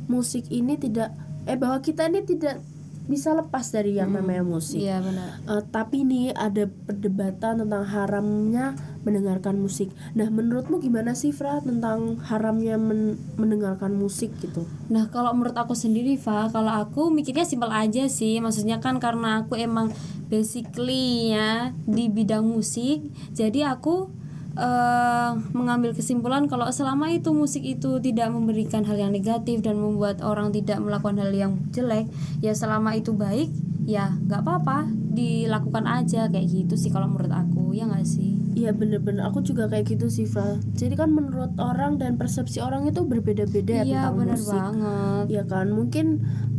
musik 0.04 0.46
ini 0.48 0.76
tidak 0.76 1.10
eh 1.42 1.56
bahwa 1.56 1.78
kita 1.78 2.06
ini 2.06 2.22
tidak 2.22 2.62
bisa 3.02 3.34
lepas 3.34 3.66
dari 3.68 3.98
yang 3.98 4.14
namanya 4.14 4.42
musik. 4.42 4.78
iya 4.78 5.02
benar 5.02 5.42
Eh, 5.42 5.62
tapi 5.68 6.06
nih 6.06 6.30
ada 6.32 6.70
perdebatan 6.70 7.66
tentang 7.66 7.82
haramnya 7.82 8.78
mendengarkan 9.02 9.58
musik. 9.58 9.90
Nah, 10.14 10.30
menurutmu 10.30 10.78
gimana 10.78 11.12
sih, 11.12 11.34
Fra, 11.34 11.58
tentang 11.58 12.22
haramnya 12.22 12.78
men- 12.78 13.18
mendengarkan 13.34 13.98
musik 13.98 14.30
gitu? 14.38 14.62
Nah 14.86 15.10
kalau 15.10 15.34
menurut 15.34 15.58
aku 15.58 15.74
sendiri 15.74 16.14
Fa, 16.14 16.46
kalau 16.48 16.70
aku 16.70 17.10
mikirnya 17.10 17.42
simpel 17.42 17.72
aja 17.72 18.06
sih 18.06 18.38
Maksudnya 18.38 18.78
kan 18.78 19.02
karena 19.02 19.42
aku 19.42 19.58
emang 19.58 19.90
basically 20.30 21.34
ya 21.34 21.70
di 21.84 22.06
bidang 22.06 22.44
musik 22.44 23.02
Jadi 23.34 23.66
aku 23.66 24.21
eh 24.52 25.30
mengambil 25.56 25.96
kesimpulan 25.96 26.44
kalau 26.44 26.68
selama 26.68 27.08
itu 27.08 27.32
musik 27.32 27.64
itu 27.64 27.96
tidak 28.04 28.28
memberikan 28.28 28.84
hal 28.84 29.00
yang 29.00 29.12
negatif 29.12 29.64
dan 29.64 29.80
membuat 29.80 30.20
orang 30.20 30.52
tidak 30.52 30.76
melakukan 30.76 31.16
hal 31.24 31.32
yang 31.32 31.52
jelek 31.72 32.04
ya 32.44 32.52
selama 32.52 32.92
itu 32.92 33.16
baik 33.16 33.48
ya 33.88 34.12
nggak 34.28 34.44
apa-apa 34.44 34.86
dilakukan 35.12 35.84
aja 35.88 36.28
kayak 36.28 36.46
gitu 36.48 36.74
sih 36.76 36.92
kalau 36.92 37.08
menurut 37.08 37.32
aku 37.32 37.72
ya 37.72 37.88
nggak 37.88 38.04
sih? 38.06 38.36
Iya 38.52 38.76
bener-bener. 38.76 39.24
Aku 39.32 39.40
juga 39.40 39.64
kayak 39.64 39.96
gitu 39.96 40.12
sih 40.12 40.28
Fra 40.28 40.60
Jadi 40.76 40.92
kan 40.92 41.08
menurut 41.08 41.56
orang 41.56 41.96
dan 41.96 42.20
persepsi 42.20 42.60
orang 42.60 42.84
itu 42.84 43.00
berbeda-beda 43.04 43.80
ya 43.80 43.84
iya 43.84 44.00
tentang 44.06 44.16
bener 44.20 44.38
musik. 44.38 44.52
banget. 44.52 45.24
Iya 45.32 45.42
kan? 45.48 45.66
Mungkin 45.72 46.06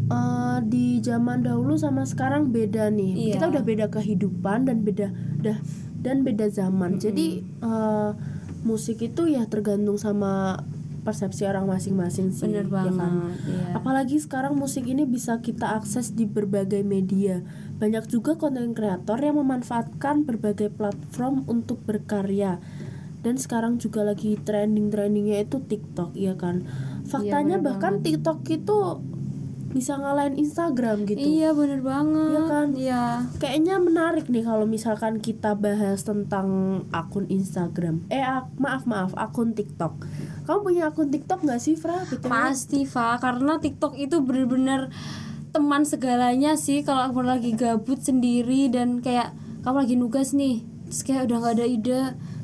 eh, 0.09 0.57
di 0.65 0.85
zaman 1.05 1.45
dahulu 1.45 1.77
sama 1.77 2.03
sekarang 2.09 2.49
beda 2.49 2.89
nih. 2.89 3.13
Iya. 3.13 3.33
Kita 3.37 3.45
udah 3.53 3.63
beda 3.63 3.85
kehidupan 3.93 4.65
dan 4.65 4.81
beda 4.81 5.07
dah 5.45 5.57
dan 6.03 6.27
beda 6.27 6.51
zaman 6.51 6.99
Jadi 6.99 7.41
eh, 7.41 8.11
musik 8.67 8.99
itu 9.03 9.27
ya 9.31 9.47
tergantung 9.47 9.95
sama 9.95 10.59
persepsi 11.03 11.43
orang 11.43 11.67
masing-masing 11.67 12.31
sih 12.31 12.47
bener 12.47 12.63
ya 12.63 12.71
kan? 12.71 12.95
banget 12.95 13.37
iya. 13.51 13.67
Apalagi 13.75 14.17
sekarang 14.23 14.55
musik 14.55 14.87
ini 14.87 15.03
bisa 15.03 15.43
kita 15.43 15.75
akses 15.75 16.15
di 16.15 16.23
berbagai 16.23 16.81
media. 16.81 17.43
Banyak 17.77 18.07
juga 18.07 18.39
konten 18.39 18.71
kreator 18.71 19.19
yang 19.19 19.35
memanfaatkan 19.35 20.23
berbagai 20.23 20.71
platform 20.71 21.43
untuk 21.51 21.83
berkarya. 21.83 22.63
Dan 23.23 23.39
sekarang 23.39 23.79
juga 23.79 24.03
lagi 24.03 24.35
trending-trendingnya 24.35 25.47
itu 25.47 25.63
TikTok, 25.63 26.15
ya 26.15 26.35
kan? 26.35 26.67
Faktanya 27.07 27.59
bener 27.59 27.67
bahkan 27.71 27.93
TikTok 28.03 28.43
itu 28.51 28.99
bisa 29.73 29.97
ngalahin 29.97 30.37
Instagram 30.37 31.03
gitu 31.03 31.17
Iya 31.17 31.49
bener 31.51 31.81
banget. 31.81 32.29
Iya 32.29 32.41
kan? 32.45 32.67
Iya. 32.71 33.03
kayaknya 33.35 33.75
menarik 33.77 34.25
nih 34.27 34.41
kalau 34.41 34.63
misalkan 34.63 35.17
kita 35.17 35.53
bahas 35.53 36.01
tentang 36.01 36.47
akun 36.89 37.25
Instagram 37.27 38.05
eh 38.07 38.21
ak- 38.21 38.53
maaf 38.55 38.85
maaf 38.85 39.11
akun 39.13 39.51
TikTok 39.51 39.97
kamu 40.43 40.59
punya 40.61 40.83
akun 40.87 41.09
TikTok 41.09 41.41
nggak 41.41 41.57
sih 41.57 41.73
Fra 41.73 42.03
BTW? 42.03 42.27
Pasti 42.27 42.83
Fa, 42.83 43.17
karena 43.17 43.57
TikTok 43.57 43.95
itu 43.95 44.19
bener-bener 44.19 44.91
teman 45.49 45.83
segalanya 45.83 46.53
sih 46.53 46.81
kalau 46.81 47.07
kamu 47.07 47.23
lagi 47.23 47.51
gabut 47.53 47.97
sendiri 47.97 48.67
dan 48.67 48.99
kayak 48.99 49.31
kamu 49.61 49.77
lagi 49.79 49.95
nugas 49.95 50.33
nih, 50.33 50.59
terus 50.83 51.01
kayak 51.01 51.25
udah 51.25 51.37
nggak 51.39 51.55
ada 51.55 51.65
ide, 51.65 52.01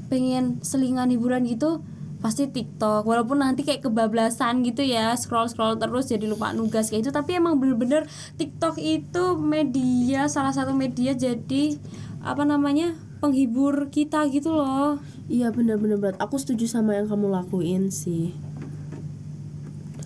pengen 0.08 0.58
selingan 0.62 1.10
hiburan 1.10 1.44
gitu, 1.44 1.84
pasti 2.20 2.52
TikTok. 2.52 3.08
Walaupun 3.08 3.44
nanti 3.44 3.64
kayak 3.64 3.88
kebablasan 3.88 4.64
gitu 4.68 4.84
ya, 4.84 5.16
scroll 5.16 5.48
scroll 5.48 5.80
terus 5.80 6.12
jadi 6.12 6.28
lupa 6.28 6.52
nugas 6.52 6.92
kayak 6.92 7.08
itu, 7.08 7.12
tapi 7.12 7.40
emang 7.40 7.60
bener-bener 7.60 8.06
TikTok 8.36 8.80
itu 8.80 9.40
media 9.40 10.28
salah 10.28 10.52
satu 10.52 10.76
media 10.76 11.16
jadi 11.16 11.80
apa 12.20 12.44
namanya 12.44 12.96
penghibur 13.20 13.92
kita 13.92 14.28
gitu 14.32 14.56
loh. 14.56 15.00
iya 15.30 15.52
bener-bener 15.54 16.00
berat 16.00 16.18
aku 16.18 16.40
setuju 16.42 16.66
sama 16.66 16.98
yang 16.98 17.06
kamu 17.06 17.30
lakuin 17.30 17.94
sih 17.94 18.34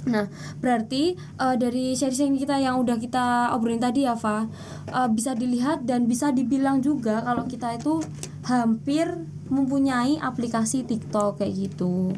Nah, 0.03 0.27
berarti 0.59 1.15
eh, 1.15 1.55
dari 1.55 1.95
sharing 1.95 2.35
kita 2.35 2.59
yang 2.59 2.79
udah 2.83 2.99
kita 2.99 3.55
obrolin 3.55 3.79
tadi 3.79 4.03
ya, 4.03 4.19
Fa, 4.19 4.47
eh, 4.91 5.09
bisa 5.11 5.31
dilihat 5.35 5.87
dan 5.87 6.05
bisa 6.11 6.35
dibilang 6.35 6.83
juga 6.83 7.23
kalau 7.23 7.47
kita 7.47 7.79
itu 7.79 8.03
hampir 8.43 9.07
mempunyai 9.47 10.19
aplikasi 10.19 10.83
TikTok 10.83 11.39
kayak 11.39 11.53
gitu. 11.71 12.11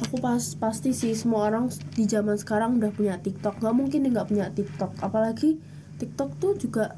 aku 0.00 0.16
pas 0.16 0.40
pasti 0.56 0.96
sih 0.96 1.12
semua 1.12 1.52
orang 1.52 1.68
di 1.92 2.08
zaman 2.08 2.32
sekarang 2.40 2.80
udah 2.80 2.88
punya 2.88 3.20
TikTok 3.20 3.60
nggak 3.60 3.74
mungkin 3.76 4.08
nggak 4.08 4.32
punya 4.32 4.48
TikTok 4.48 4.96
apalagi 5.04 5.60
TikTok 6.00 6.40
tuh 6.40 6.56
juga 6.56 6.96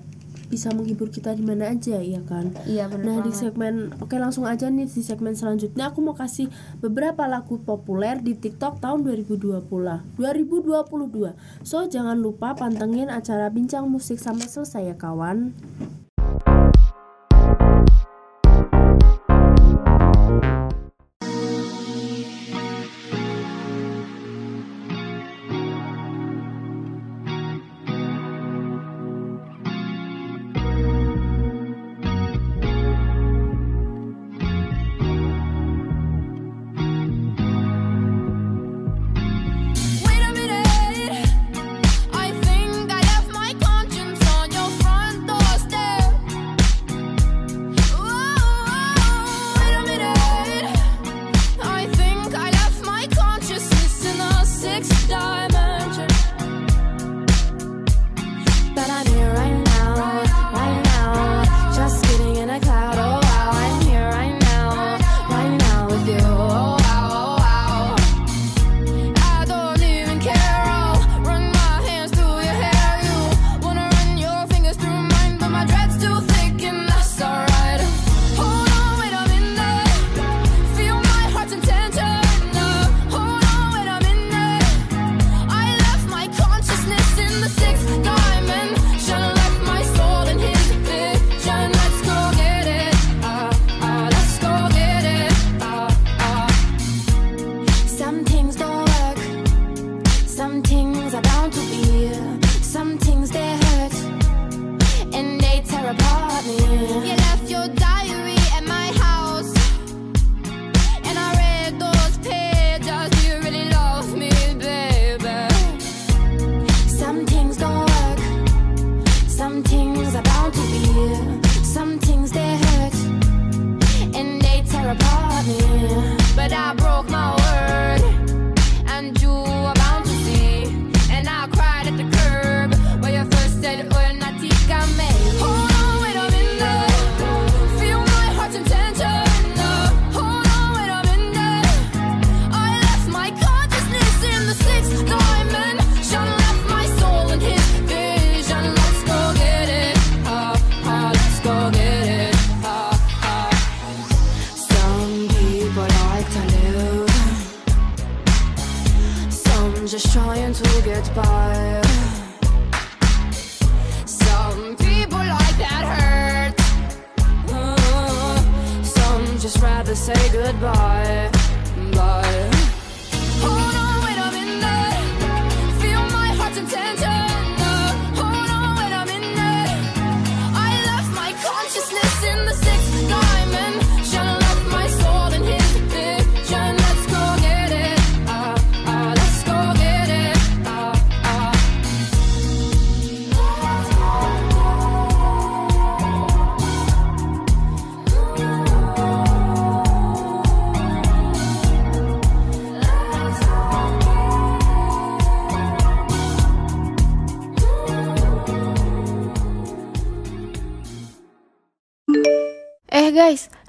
bisa 0.52 0.68
menghibur 0.76 1.08
kita 1.08 1.32
di 1.32 1.40
mana 1.40 1.72
aja 1.72 1.96
ya 1.96 2.20
kan 2.28 2.52
Iya 2.68 2.92
benar 2.92 3.12
Nah 3.12 3.20
di 3.24 3.32
segmen 3.32 3.92
oke 4.00 4.16
langsung 4.20 4.44
aja 4.44 4.68
nih 4.68 4.84
di 4.84 5.00
segmen 5.04 5.32
selanjutnya 5.32 5.88
aku 5.88 6.04
mau 6.04 6.12
kasih 6.12 6.52
beberapa 6.80 7.24
lagu 7.24 7.56
populer 7.60 8.20
di 8.20 8.36
TikTok 8.36 8.80
tahun 8.80 9.04
2020 9.04 9.64
2022. 9.68 11.64
So 11.64 11.84
jangan 11.88 12.18
lupa 12.18 12.56
pantengin 12.58 13.12
acara 13.12 13.52
bincang 13.52 13.88
musik 13.88 14.16
sampai 14.20 14.48
selesai 14.48 14.92
ya 14.92 14.96
kawan. 14.98 15.54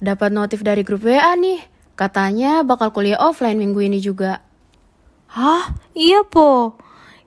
Dapat 0.04 0.36
notif 0.36 0.60
dari 0.62 0.84
grup 0.84 1.08
WA 1.08 1.34
nih. 1.40 1.64
Katanya 1.96 2.68
bakal 2.68 2.92
kuliah 2.92 3.18
offline 3.18 3.56
minggu 3.56 3.80
ini 3.80 4.04
juga. 4.04 4.44
Hah? 5.32 5.74
Iya 5.96 6.28
po. 6.28 6.76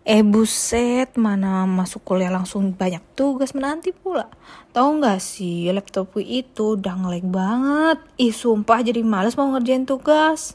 Eh 0.06 0.22
buset, 0.22 1.18
mana 1.18 1.66
masuk 1.66 2.06
kuliah 2.06 2.30
langsung 2.30 2.70
banyak 2.70 3.02
tugas 3.18 3.50
menanti 3.50 3.90
pula. 3.90 4.30
Tahu 4.70 5.02
nggak 5.02 5.18
sih, 5.18 5.66
laptopku 5.74 6.22
itu 6.22 6.78
udah 6.78 6.94
ngelag 6.94 7.26
banget. 7.26 7.98
Ih 8.14 8.30
sumpah 8.30 8.86
jadi 8.86 9.02
males 9.02 9.34
mau 9.34 9.50
ngerjain 9.50 9.82
tugas. 9.82 10.54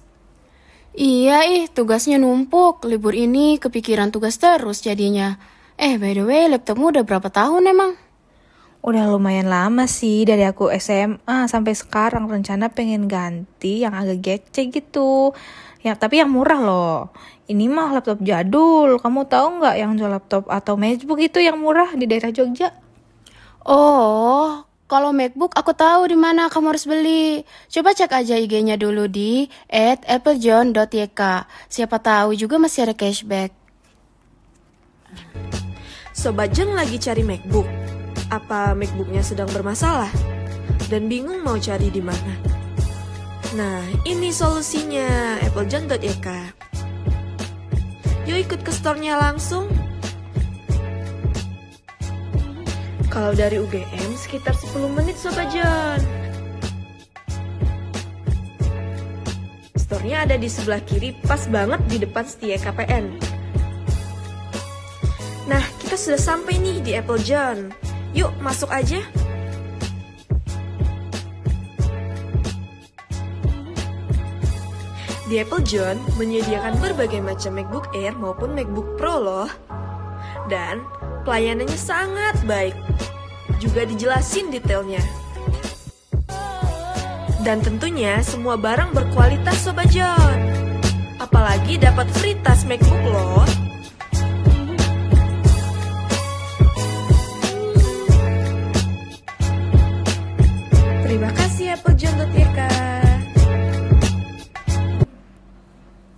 Iya 0.95 1.43
ih, 1.51 1.67
tugasnya 1.67 2.15
numpuk. 2.15 2.87
Libur 2.87 3.11
ini 3.11 3.59
kepikiran 3.59 4.15
tugas 4.15 4.39
terus 4.39 4.79
jadinya. 4.79 5.35
Eh, 5.75 5.99
by 5.99 6.15
the 6.15 6.23
way, 6.23 6.47
laptopmu 6.47 6.95
udah 6.95 7.03
berapa 7.03 7.27
tahun 7.27 7.75
emang? 7.75 7.91
Udah 8.81 9.05
lumayan 9.13 9.45
lama 9.45 9.85
sih 9.85 10.25
dari 10.25 10.41
aku 10.41 10.73
SMA 10.81 11.45
sampai 11.45 11.77
sekarang 11.77 12.25
rencana 12.25 12.65
pengen 12.73 13.05
ganti 13.05 13.85
yang 13.85 13.93
agak 13.93 14.25
gece 14.25 14.73
gitu. 14.73 15.37
Ya, 15.85 15.93
tapi 15.93 16.17
yang 16.17 16.33
murah 16.33 16.57
loh. 16.57 17.13
Ini 17.45 17.69
mah 17.69 17.93
laptop 17.93 18.25
jadul. 18.25 18.97
Kamu 18.97 19.29
tahu 19.29 19.61
nggak 19.61 19.75
yang 19.77 19.93
jual 20.01 20.09
laptop 20.09 20.49
atau 20.49 20.81
MacBook 20.81 21.21
itu 21.21 21.37
yang 21.41 21.61
murah 21.61 21.93
di 21.93 22.09
daerah 22.09 22.33
Jogja? 22.33 22.73
Oh, 23.61 24.65
kalau 24.89 25.13
MacBook 25.13 25.53
aku 25.53 25.77
tahu 25.77 26.09
di 26.09 26.17
mana 26.17 26.49
kamu 26.49 26.73
harus 26.73 26.89
beli. 26.89 27.45
Coba 27.69 27.93
cek 27.93 28.13
aja 28.13 28.33
IG-nya 28.33 28.81
dulu 28.81 29.05
di 29.05 29.45
@applejohn.yk. 29.69 31.21
Siapa 31.69 31.97
tahu 32.01 32.33
juga 32.33 32.57
masih 32.57 32.89
ada 32.89 32.97
cashback. 32.97 33.53
Sobat 36.17 36.53
Jen 36.53 36.73
lagi 36.73 36.97
cari 37.01 37.21
MacBook. 37.21 37.80
Apa 38.31 38.71
MacBooknya 38.71 39.19
sedang 39.27 39.51
bermasalah? 39.51 40.07
Dan 40.87 41.11
bingung 41.11 41.43
mau 41.43 41.59
cari 41.59 41.91
di 41.91 41.99
mana? 41.99 42.39
Nah, 43.59 43.83
ini 44.07 44.31
solusinya, 44.31 45.35
applejohn.yk. 45.43 46.27
Yuk 48.23 48.37
ikut 48.47 48.63
ke 48.63 48.71
store-nya 48.71 49.19
langsung. 49.19 49.67
Kalau 53.11 53.35
dari 53.35 53.59
UGM 53.59 54.15
sekitar 54.15 54.55
10 54.55 54.95
menit 54.95 55.19
Sobat 55.19 55.51
John. 55.51 55.99
Store-nya 59.75 60.23
ada 60.23 60.39
di 60.39 60.47
sebelah 60.47 60.79
kiri, 60.87 61.11
pas 61.27 61.43
banget 61.51 61.83
di 61.91 61.99
depan 61.99 62.23
Setia 62.23 62.55
KPN. 62.55 63.11
Nah, 65.51 65.63
kita 65.83 65.99
sudah 65.99 66.21
sampai 66.21 66.55
nih 66.63 66.79
di 66.79 66.91
Apple 66.95 67.19
John. 67.27 67.90
Yuk, 68.11 68.31
masuk 68.43 68.67
aja. 68.67 68.99
Di 75.31 75.39
Apple 75.39 75.63
John 75.63 75.95
menyediakan 76.19 76.75
berbagai 76.83 77.23
macam 77.23 77.55
MacBook 77.55 77.95
Air 77.95 78.11
maupun 78.19 78.51
MacBook 78.51 78.99
Pro 78.99 79.15
loh. 79.15 79.47
Dan 80.51 80.83
pelayanannya 81.23 81.79
sangat 81.79 82.35
baik. 82.43 82.75
Juga 83.63 83.87
dijelasin 83.87 84.51
detailnya. 84.51 84.99
Dan 87.47 87.63
tentunya 87.63 88.19
semua 88.19 88.59
barang 88.59 88.91
berkualitas 88.91 89.63
Sobat 89.63 89.87
John. 89.95 90.37
Apalagi 91.15 91.79
dapat 91.79 92.11
free 92.19 92.35
tas 92.43 92.67
MacBook 92.67 92.99
loh. 93.07 93.60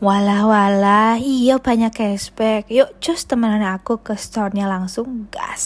Walah 0.03 0.43
walah, 0.43 1.15
iya 1.15 1.63
banyak 1.63 1.95
cashback. 1.95 2.67
Yuk 2.67 2.99
cus 2.99 3.23
temenan 3.23 3.63
aku 3.63 4.03
ke 4.03 4.19
store-nya 4.19 4.67
langsung 4.67 5.31
gas. 5.31 5.63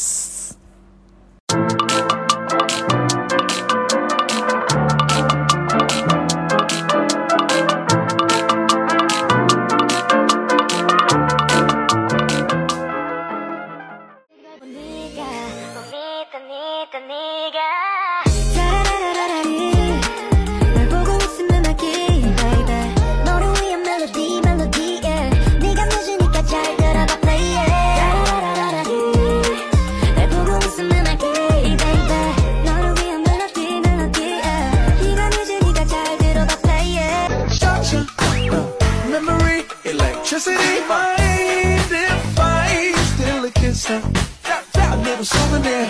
A 45.19 45.25
souvenir. 45.25 45.89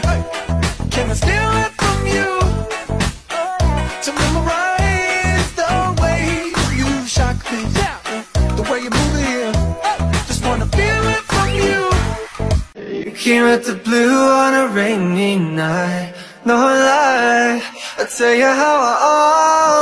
Can 0.89 1.09
I 1.09 1.13
steal 1.13 1.51
it 1.63 1.73
from 1.81 1.99
you? 2.07 2.39
To 4.05 4.11
memorize 4.13 5.51
the 5.61 6.01
way 6.01 6.53
you 6.79 6.87
shock 7.05 7.35
me, 7.51 7.59
the 8.55 8.63
way 8.71 8.79
you 8.85 8.89
move 8.89 9.13
it 9.19 9.27
here. 9.27 9.51
Just 10.27 10.45
wanna 10.45 10.65
feel 10.67 11.03
it 11.15 11.23
from 11.33 11.49
you. 11.59 11.79
You 13.03 13.11
came 13.11 13.43
out 13.43 13.63
the 13.63 13.75
blue 13.75 14.17
on 14.45 14.53
a 14.53 14.67
rainy 14.69 15.35
night. 15.35 16.13
No 16.45 16.55
lie, 16.55 17.61
I 17.99 18.05
tell 18.17 18.33
you 18.33 18.51
how 18.61 18.75
I 18.91 18.95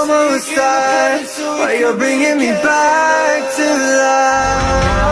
almost 0.10 0.56
died. 0.56 1.26
Why 1.60 1.78
you're 1.80 1.96
bringing 1.96 2.38
me 2.40 2.50
back 2.66 3.42
to 3.58 3.66
life. 4.02 5.05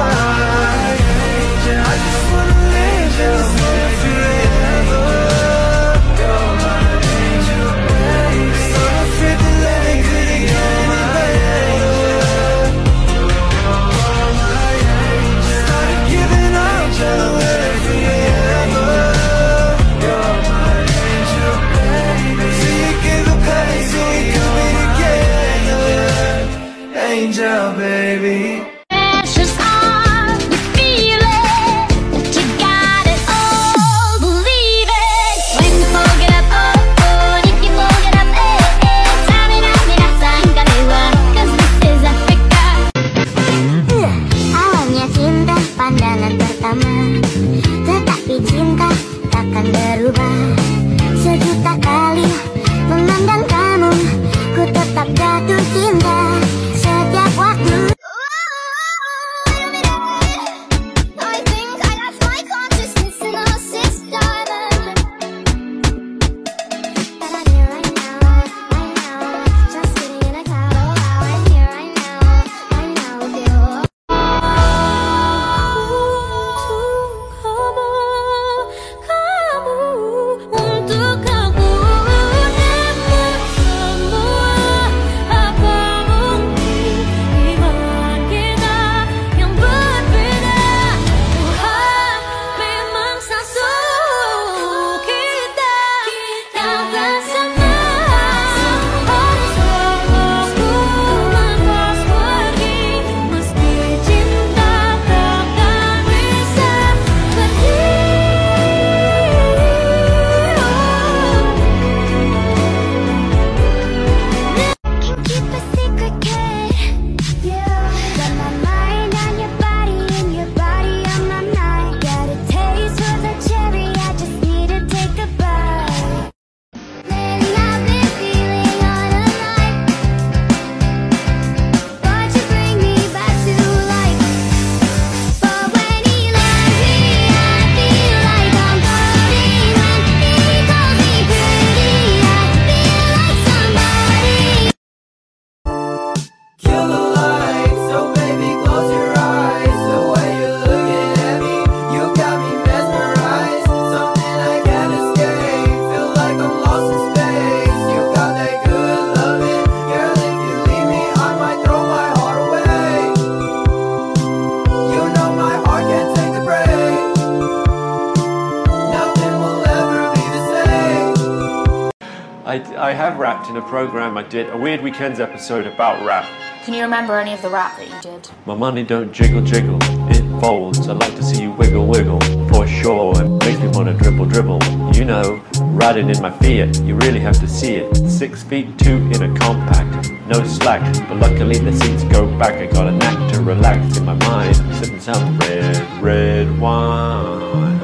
program, 173.64 174.18
I 174.18 174.24
did 174.24 174.50
a 174.50 174.58
Weird 174.58 174.82
Weekends 174.82 175.20
episode 175.20 175.66
about 175.66 176.06
rap. 176.06 176.26
Can 176.64 176.74
you 176.74 176.84
remember 176.84 177.20
any 177.20 177.34
of 177.34 177.42
the 177.42 177.50
rap 177.50 177.78
that 177.78 177.90
you 177.90 178.12
did? 178.12 178.30
My 178.46 178.56
money 178.56 178.84
don't 178.84 179.12
jiggle 179.12 179.42
jiggle, 179.42 179.78
it 180.10 180.42
folds. 180.42 180.88
I'd 180.88 180.98
like 180.98 181.16
to 181.16 181.24
see 181.24 181.44
you 181.44 181.52
wiggle 181.52 181.86
wiggle, 181.88 182.22
for 182.50 182.66
sure. 182.68 183.22
It 183.22 183.30
makes 183.46 183.60
me 183.60 183.68
wanna 183.68 183.94
dribble 183.94 184.26
dribble. 184.28 184.64
You 184.94 185.06
know, 185.06 185.42
riding 185.60 186.10
in 186.10 186.22
my 186.22 186.32
Fiat, 186.32 186.80
you 186.84 186.96
really 186.96 187.20
have 187.20 187.40
to 187.40 187.48
see 187.48 187.76
it. 187.76 187.96
Six 188.10 188.44
feet 188.44 188.78
two 188.80 188.98
in 189.14 189.24
a 189.24 189.40
compact, 189.40 190.10
no 190.28 190.44
slack. 190.46 190.82
But 191.08 191.18
luckily 191.18 191.58
the 191.60 191.74
seats 191.74 192.04
go 192.06 192.28
back. 192.38 192.54
I 192.56 192.68
got 192.68 192.88
a 192.88 192.92
knack 192.92 193.34
to 193.34 193.42
relax 193.42 193.98
in 193.98 194.06
my 194.06 194.16
mind, 194.16 194.56
sipping 194.78 195.00
some 195.00 195.38
red, 195.40 196.02
red 196.02 196.60
wine. 196.60 197.83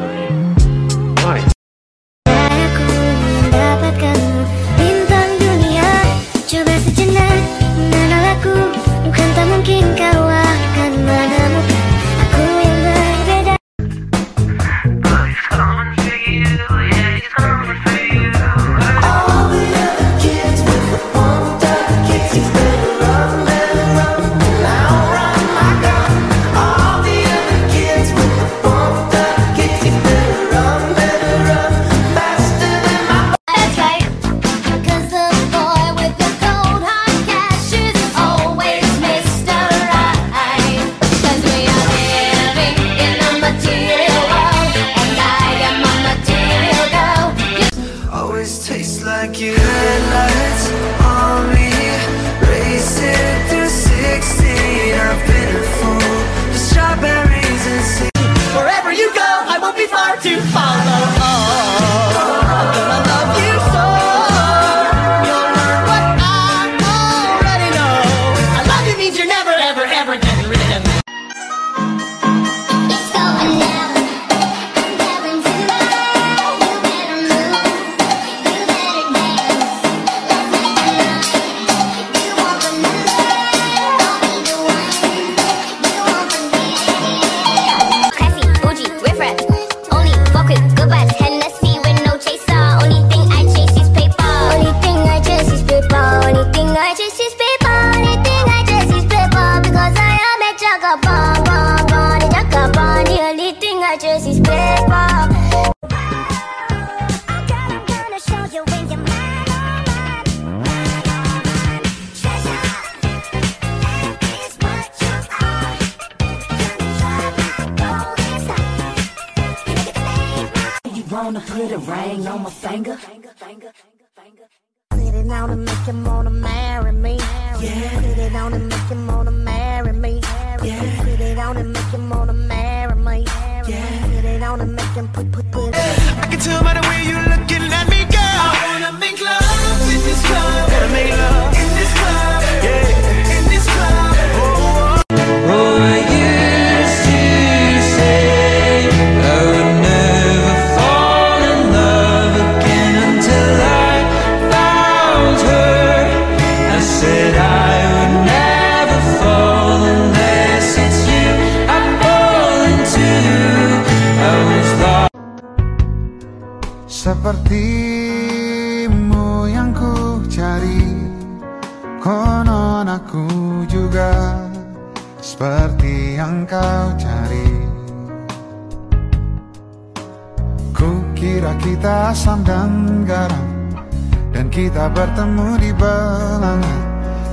bertemu 185.00 185.50
di 185.64 185.72
belanga 185.80 186.76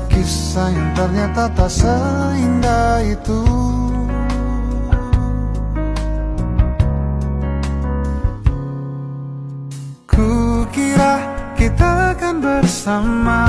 Kisah 0.07 0.71
yang 0.71 0.91
ternyata 0.95 1.51
tak 1.51 1.67
seindah 1.67 3.03
itu. 3.03 3.43
Kukira 10.07 11.15
kita 11.59 12.17
akan 12.17 12.35
bersama. 12.41 13.43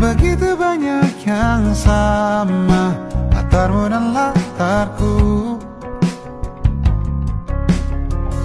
Begitu 0.00 0.58
banyak 0.58 1.12
yang 1.22 1.70
sama 1.76 2.96
Latarmu 3.30 3.84
dan 3.86 4.04
latarku. 4.16 5.14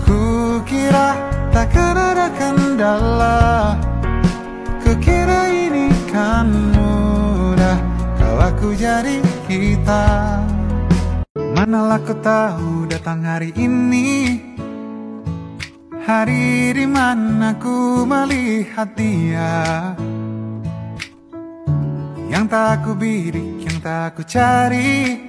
Kukira 0.06 1.18
takkan 1.50 1.96
ada 1.98 2.28
kendala 2.38 3.97
akan 6.18 6.50
mudah 6.74 7.78
kalau 8.18 8.50
ku 8.58 8.74
jadi 8.74 9.22
kita. 9.46 10.42
Manalah 11.54 12.02
ku 12.02 12.18
tahu 12.18 12.90
datang 12.90 13.22
hari 13.22 13.54
ini. 13.54 14.42
Hari 16.02 16.74
di 16.74 16.86
mana 16.90 17.54
ku 17.62 18.02
melihat 18.10 18.90
dia. 18.98 19.94
Yang 22.34 22.46
tak 22.50 22.76
ku 22.82 22.98
bidik, 22.98 23.62
yang 23.62 23.78
tak 23.78 24.18
ku 24.18 24.26
cari. 24.26 25.22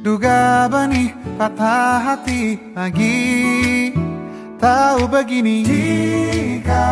Duga 0.00 0.64
benih 0.72 1.12
patah 1.36 2.00
hati 2.00 2.56
lagi. 2.72 3.92
Tahu 4.56 5.04
begini 5.12 5.60
Jika 5.68 6.88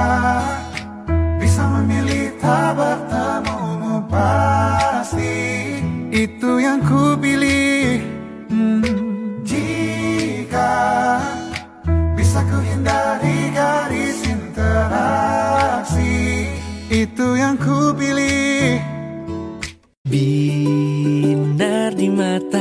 kita 2.45 2.77
bertemu 2.77 4.05
pasti 4.13 5.41
Itu 6.13 6.61
yang 6.61 6.85
ku 6.85 7.17
pilih 7.17 8.05
hmm. 8.53 8.85
Jika 9.49 10.77
bisa 12.13 12.45
ku 12.45 12.61
hindari 12.61 13.49
garis 13.49 14.21
interaksi 14.29 16.21
Itu 16.93 17.33
yang 17.33 17.57
ku 17.57 17.97
pilih 17.97 18.77
Binar 20.05 21.97
di 21.97 22.13
mata 22.13 22.54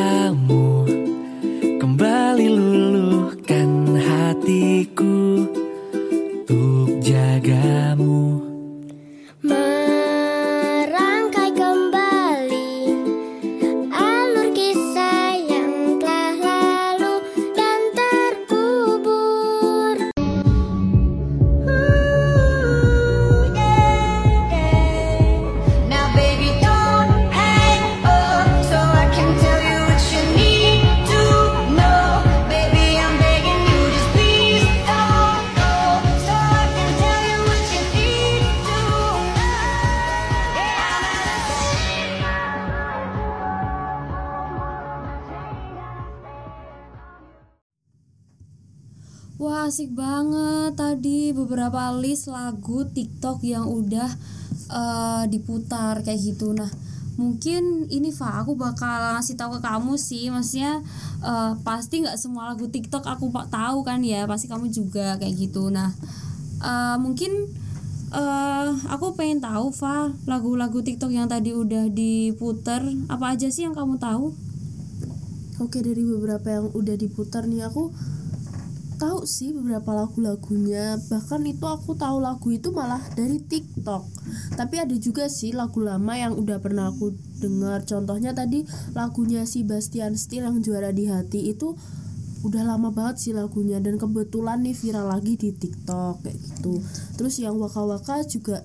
asik 49.73 49.97
banget 49.97 50.77
tadi 50.77 51.33
beberapa 51.33 51.89
list 51.97 52.29
lagu 52.29 52.85
TikTok 52.93 53.41
yang 53.41 53.65
udah 53.65 54.05
eh, 54.69 55.23
diputar 55.33 56.05
kayak 56.05 56.21
gitu. 56.21 56.53
Nah 56.53 56.69
mungkin 57.17 57.89
ini 57.89 58.13
Fa 58.13 58.45
aku 58.45 58.53
bakal 58.53 59.17
ngasih 59.17 59.33
tahu 59.33 59.57
ke 59.57 59.65
kamu 59.65 59.97
sih, 59.97 60.29
maksudnya 60.29 60.77
eh, 61.25 61.57
pasti 61.65 62.05
nggak 62.05 62.21
semua 62.21 62.53
lagu 62.53 62.69
TikTok 62.69 63.01
aku 63.01 63.33
pak 63.33 63.49
tahu 63.49 63.81
kan 63.81 64.05
ya, 64.05 64.29
pasti 64.29 64.45
kamu 64.45 64.69
juga 64.69 65.17
kayak 65.17 65.41
gitu. 65.41 65.73
Nah 65.73 65.89
eh, 66.61 66.97
mungkin 67.01 67.33
eh 68.13 68.69
aku 68.93 69.17
pengen 69.17 69.41
tahu 69.41 69.73
Fa 69.73 70.13
lagu-lagu 70.29 70.85
TikTok 70.85 71.09
yang 71.09 71.25
tadi 71.25 71.49
udah 71.49 71.89
diputer 71.89 72.93
apa 73.09 73.33
aja 73.33 73.49
sih 73.49 73.65
yang 73.65 73.73
kamu 73.73 73.97
tahu? 73.97 74.37
Oke 75.65 75.81
dari 75.81 76.05
beberapa 76.05 76.61
yang 76.61 76.69
udah 76.77 76.93
diputar 76.93 77.49
nih 77.49 77.65
aku 77.65 77.89
tahu 78.95 79.27
sih 79.27 79.51
beberapa 79.51 79.93
lagu-lagunya. 79.93 81.01
Bahkan 81.09 81.41
itu 81.49 81.65
aku 81.65 81.97
tahu 81.97 82.21
lagu 82.21 82.49
itu 82.53 82.69
malah 82.69 83.01
dari 83.13 83.41
TikTok. 83.41 84.03
Tapi 84.55 84.75
ada 84.81 84.95
juga 84.95 85.27
sih 85.27 85.51
lagu 85.51 85.81
lama 85.81 86.13
yang 86.15 86.33
udah 86.37 86.61
pernah 86.63 86.89
aku 86.93 87.13
dengar. 87.41 87.83
Contohnya 87.83 88.31
tadi 88.31 88.63
lagunya 88.93 89.43
si 89.43 89.65
Bastian 89.65 90.15
Steel 90.15 90.45
yang 90.47 90.61
juara 90.61 90.93
di 90.93 91.09
hati 91.09 91.51
itu 91.51 91.75
udah 92.43 92.63
lama 92.63 92.91
banget 92.91 93.19
sih 93.19 93.33
lagunya. 93.33 93.81
Dan 93.81 93.97
kebetulan 94.01 94.61
nih 94.61 94.77
viral 94.77 95.09
lagi 95.09 95.33
di 95.35 95.49
TikTok 95.51 96.23
kayak 96.23 96.37
gitu. 96.39 96.81
Terus 97.19 97.39
yang 97.41 97.57
Waka 97.57 97.83
Waka 97.83 98.23
juga 98.29 98.61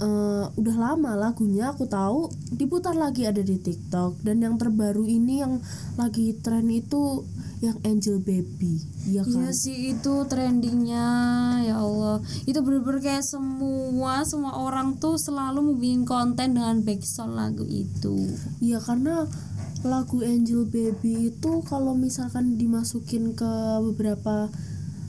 eh, 0.00 0.44
udah 0.48 0.76
lama 0.76 1.14
lagunya 1.14 1.70
aku 1.70 1.86
tahu 1.86 2.30
diputar 2.50 2.94
lagi 2.94 3.26
ada 3.26 3.42
di 3.42 3.58
TikTok. 3.58 4.22
Dan 4.22 4.42
yang 4.42 4.56
terbaru 4.58 5.04
ini 5.06 5.42
yang 5.42 5.60
lagi 5.98 6.34
tren 6.40 6.70
itu 6.70 7.22
yang 7.64 7.80
Angel 7.86 8.20
Baby 8.20 8.76
iya 9.08 9.24
kan? 9.24 9.48
Iya 9.48 9.50
sih 9.56 9.96
itu 9.96 10.14
trendingnya 10.28 11.06
ya 11.64 11.80
Allah. 11.80 12.20
Itu 12.44 12.60
bener-bener 12.60 13.00
kayak 13.00 13.24
semua 13.24 14.24
semua 14.28 14.52
orang 14.60 15.00
tuh 15.00 15.16
selalu 15.16 15.58
mau 15.64 15.76
bikin 15.76 16.02
konten 16.04 16.56
dengan 16.56 16.84
backsound 16.84 17.32
lagu 17.36 17.64
itu. 17.64 18.36
Iya 18.60 18.80
karena 18.84 19.24
lagu 19.84 20.24
Angel 20.24 20.64
Baby 20.64 21.32
itu 21.32 21.60
kalau 21.68 21.92
misalkan 21.92 22.56
dimasukin 22.56 23.36
ke 23.36 23.52
beberapa 23.92 24.48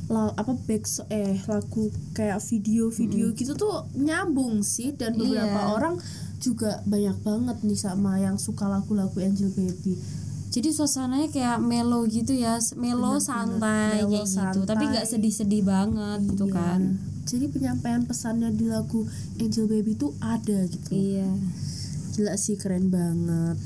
la, 0.05 0.29
apa 0.33 0.53
back 0.65 0.85
eh 1.09 1.41
lagu 1.45 1.89
kayak 2.13 2.37
video-video 2.39 3.33
gitu 3.33 3.53
tuh 3.53 3.89
nyambung 3.93 4.61
sih 4.61 4.93
dan 4.93 5.13
beberapa 5.13 5.59
Iya. 5.59 5.71
orang 5.71 5.95
juga 6.37 6.85
banyak 6.85 7.17
banget 7.21 7.57
nih 7.61 7.73
sama 7.75 8.17
yang 8.17 8.37
suka 8.37 8.69
lagu-lagu 8.69 9.17
Angel 9.17 9.49
Baby. 9.49 9.97
jadi 10.47 10.71
suasananya 10.71 11.27
kayak 11.29 11.57
melo 11.59 12.05
gitu 12.05 12.31
ya 12.31 12.55
melo 12.75 13.19
santai 13.19 14.05
melo 14.05 14.23
kayak 14.23 14.23
gitu 14.23 14.61
tapi 14.63 14.85
santai. 14.85 14.91
nggak 14.93 15.07
sedih-sedih 15.09 15.63
banget 15.63 16.19
gitu 16.27 16.45
Iya. 16.47 16.53
kan 16.53 16.81
Jadi 17.25 17.49
penyampaian 17.49 18.05
pesannya 18.05 18.53
di 18.53 18.69
lagu 18.69 19.01
Angel 19.35 19.65
Baby 19.65 19.97
itu 19.97 20.13
ada 20.21 20.61
gitu. 20.69 20.93
Iya. 20.93 21.25
Gila 22.13 22.37
sih 22.37 22.53
keren 22.53 22.93
banget. 22.93 23.57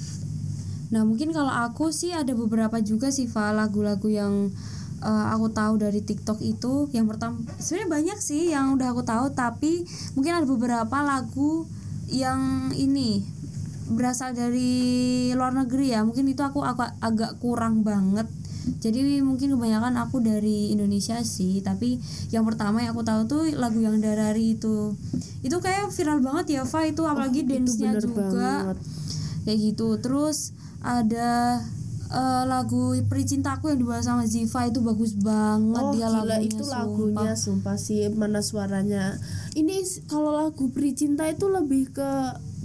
Nah 0.89 1.03
mungkin 1.03 1.29
kalau 1.29 1.51
aku 1.51 1.91
sih 1.91 2.09
ada 2.09 2.31
beberapa 2.31 2.79
juga 2.79 3.11
sih 3.11 3.27
Fa 3.27 3.51
lagu-lagu 3.51 4.07
yang 4.07 4.55
eh, 4.99 5.25
aku 5.31 5.47
tahu 5.49 5.77
dari 5.77 5.99
TikTok 5.99 6.39
itu 6.39 6.87
yang 6.91 7.05
pertama 7.05 7.39
sebenarnya 7.57 7.89
banyak 7.89 8.19
sih 8.19 8.51
yang 8.51 8.75
udah 8.75 8.91
aku 8.91 9.03
tahu 9.03 9.31
tapi 9.31 9.83
mungkin 10.13 10.31
ada 10.35 10.45
beberapa 10.45 10.97
lagu 10.99 11.65
yang 12.07 12.39
ini 12.73 13.21
berasal 13.89 14.33
dari 14.33 14.69
luar 15.33 15.53
negeri 15.55 15.93
ya. 15.93 16.05
Mungkin 16.05 16.29
itu 16.29 16.45
aku 16.45 16.61
agak 16.61 16.93
agak 17.01 17.41
kurang 17.41 17.81
banget. 17.81 18.29
Jadi 18.69 19.17
mungkin 19.25 19.57
kebanyakan 19.57 19.97
aku 19.97 20.21
dari 20.21 20.69
Indonesia 20.69 21.17
sih 21.25 21.57
tapi 21.65 21.97
yang 22.29 22.45
pertama 22.45 22.85
yang 22.85 22.93
aku 22.93 23.01
tahu 23.01 23.21
tuh 23.25 23.41
lagu 23.57 23.81
yang 23.81 23.97
Darari 23.97 24.53
itu. 24.57 24.93
Itu 25.41 25.57
kayak 25.57 25.89
viral 25.89 26.21
banget 26.21 26.61
ya 26.61 26.61
Fa. 26.65 26.85
Itu 26.85 27.09
apalagi 27.09 27.41
Oh, 27.41 27.47
dance-nya 27.49 27.97
juga. 27.97 28.29
banget. 28.29 28.77
kayak 29.39 29.57
gitu. 29.73 29.97
Terus 29.97 30.53
ada 30.85 31.57
eh, 32.09 32.43
lagu 32.49 32.97
Peri 33.05 33.23
Cintaku 33.25 33.73
yang 33.73 33.79
dibawa 33.85 34.01
sama 34.01 34.25
Ziva 34.25 34.65
itu 34.65 34.81
bagus 34.81 35.13
banget 35.15 35.83
Oh 35.83 35.93
dia 35.93 36.09
gila 36.09 36.25
lagunya 36.25 36.37
itu 36.45 36.63
lagunya 36.65 37.33
sumpah 37.37 37.77
sih 37.77 38.09
mana 38.13 38.41
suaranya. 38.41 39.17
Ini 39.53 40.05
kalau 40.09 40.33
lagu 40.33 40.69
Pri 40.73 40.97
Cinta 40.97 41.29
itu 41.29 41.45
lebih 41.47 41.93
ke 41.93 42.11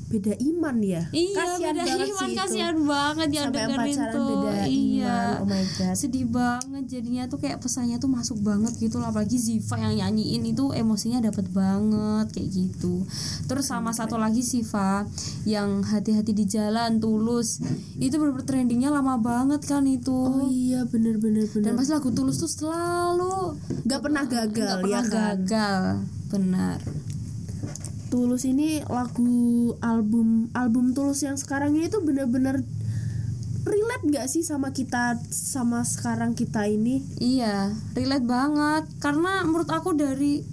beda 0.05 0.33
iman 0.37 0.77
ya. 0.79 1.03
Iya, 1.11 1.35
Kasian 1.35 1.75
beda 1.75 1.83
banget 1.83 2.09
iman, 2.09 2.21
sih 2.21 2.29
itu. 2.29 2.39
kasihan 2.39 2.77
banget 2.79 3.29
yang 3.33 3.47
Sampai 3.49 3.61
dengerin 3.65 3.97
pacaran 3.97 4.13
tuh. 4.13 4.27
beda 4.29 4.53
Iya. 4.65 4.69
iman 4.69 5.37
Oh 5.41 5.47
my 5.47 5.65
god. 5.75 5.95
Sedih 5.95 6.27
banget 6.27 6.85
jadinya 6.87 7.25
tuh 7.25 7.39
kayak 7.39 7.59
pesannya 7.59 7.97
tuh 7.97 8.09
masuk 8.09 8.39
banget 8.41 8.73
gitu 8.77 8.97
loh. 8.97 9.09
Apalagi 9.09 9.37
Ziva 9.37 9.75
yang 9.77 9.95
nyanyiin 9.97 10.43
itu 10.45 10.65
emosinya 10.71 11.19
dapet 11.21 11.49
banget 11.51 12.27
kayak 12.31 12.49
gitu. 12.49 13.03
Terus 13.45 13.65
sama 13.65 13.91
satu 13.91 14.15
lagi 14.15 14.41
Siva 14.41 15.05
yang 15.45 15.81
hati-hati 15.81 16.31
di 16.31 16.45
jalan 16.45 16.99
tulus. 16.99 17.59
Itu 17.97 18.17
bener 18.17 18.45
trendingnya 18.45 18.89
lama 18.89 19.17
banget 19.17 19.65
kan 19.65 19.85
itu. 19.85 20.13
Oh 20.13 20.47
iya 20.47 20.85
bener 20.85 21.17
bener 21.17 21.49
bener. 21.49 21.65
Dan 21.65 21.75
pas 21.75 21.89
lagu 21.89 22.11
tulus 22.11 22.37
tuh 22.37 22.49
selalu 22.49 23.57
Gak 23.85 24.01
pernah 24.01 24.25
gagal 24.25 24.53
nggak 24.55 24.79
ya 24.81 24.83
pernah 24.83 25.03
kan? 25.05 25.13
gagal 25.45 25.83
benar 26.31 26.79
Tulus 28.15 28.47
ini 28.47 28.79
lagu 28.87 29.75
album 29.83 30.47
album 30.55 30.95
Tulus 30.95 31.27
yang 31.27 31.35
sekarang 31.35 31.75
ini 31.75 31.91
tuh 31.91 32.07
bener-bener 32.07 32.63
relate 33.67 34.07
gak 34.07 34.31
sih 34.31 34.47
sama 34.47 34.71
kita 34.71 35.19
sama 35.35 35.83
sekarang 35.83 36.39
kita 36.39 36.63
ini 36.71 37.03
Iya, 37.19 37.75
relate 37.99 38.23
banget. 38.23 38.87
Karena 39.03 39.43
menurut 39.43 39.67
aku 39.67 39.99
dari 39.99 40.47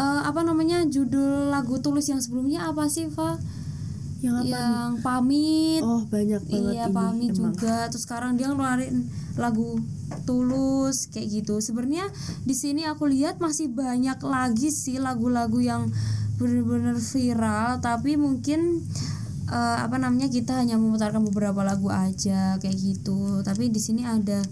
eh, 0.00 0.20
apa 0.24 0.40
namanya 0.48 0.80
judul 0.88 1.52
lagu 1.52 1.76
tulus 1.84 2.08
yang 2.08 2.24
sebelumnya 2.24 2.72
apa 2.72 2.88
sih, 2.88 3.12
Fa? 3.12 3.36
yang 4.24 4.40
apa 4.40 4.48
yang 4.48 4.90
pamit. 5.04 5.84
Oh 5.84 6.08
banyak 6.08 6.40
banget 6.48 6.72
iya, 6.72 6.88
ini 6.88 6.96
pamit 6.96 7.30
emang. 7.36 7.52
juga. 7.52 7.92
Terus 7.92 8.08
sekarang 8.08 8.40
dia 8.40 8.48
ngeluarin 8.48 9.04
lagu 9.36 9.76
tulus 10.24 11.12
kayak 11.12 11.28
gitu. 11.28 11.60
Sebenarnya 11.60 12.08
di 12.48 12.56
sini 12.56 12.88
aku 12.88 13.04
lihat 13.04 13.44
masih 13.44 13.68
banyak 13.68 14.16
lagi 14.24 14.72
sih 14.72 14.96
lagu-lagu 14.96 15.60
yang 15.60 15.92
bener-bener 16.34 16.98
viral, 16.98 17.78
tapi 17.78 18.18
mungkin 18.18 18.82
eh, 19.50 19.78
apa 19.80 19.96
namanya 20.00 20.26
kita 20.30 20.58
hanya 20.58 20.74
memutarkan 20.80 21.22
beberapa 21.26 21.62
lagu 21.62 21.88
aja 21.90 22.58
kayak 22.58 22.78
gitu. 22.78 23.40
Tapi 23.46 23.70
di 23.70 23.80
sini 23.80 24.02
ada 24.02 24.42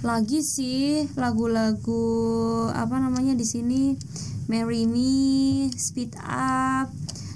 lagi 0.00 0.40
sih 0.40 1.04
lagu-lagu 1.16 2.04
apa 2.72 2.96
namanya 2.96 3.36
di 3.36 3.44
sini 3.44 3.92
Marry 4.48 4.88
Me, 4.88 5.68
Speed 5.76 6.16
Up, 6.24 6.88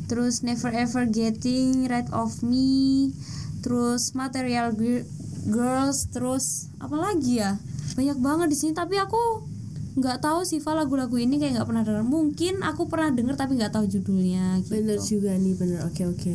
terus 0.09 0.41
Never 0.41 0.73
Ever 0.73 1.05
Getting 1.07 1.87
Rid 1.87 2.09
of 2.11 2.41
Me, 2.41 3.13
terus 3.61 4.17
Material 4.17 4.73
Gir- 4.73 5.07
Girls, 5.45 6.09
terus 6.09 6.73
apa 6.81 6.97
lagi 6.97 7.39
ya? 7.39 7.61
Banyak 7.95 8.19
banget 8.19 8.49
di 8.51 8.57
sini 8.57 8.73
tapi 8.73 8.97
aku 8.99 9.54
nggak 9.95 10.19
tahu 10.27 10.43
sih 10.43 10.59
Fa 10.59 10.75
lagu-lagu 10.75 11.15
ini 11.15 11.39
kayak 11.39 11.61
nggak 11.61 11.69
pernah 11.71 11.83
dengar. 11.87 12.05
Mungkin 12.07 12.67
aku 12.67 12.91
pernah 12.91 13.15
denger 13.15 13.35
tapi 13.39 13.55
nggak 13.59 13.75
tahu 13.75 13.87
judulnya 13.87 14.59
gitu. 14.67 14.75
Bener 14.75 14.99
juga 14.99 15.31
nih 15.39 15.55
bener 15.55 15.81
oke 15.87 16.03
oke 16.11 16.35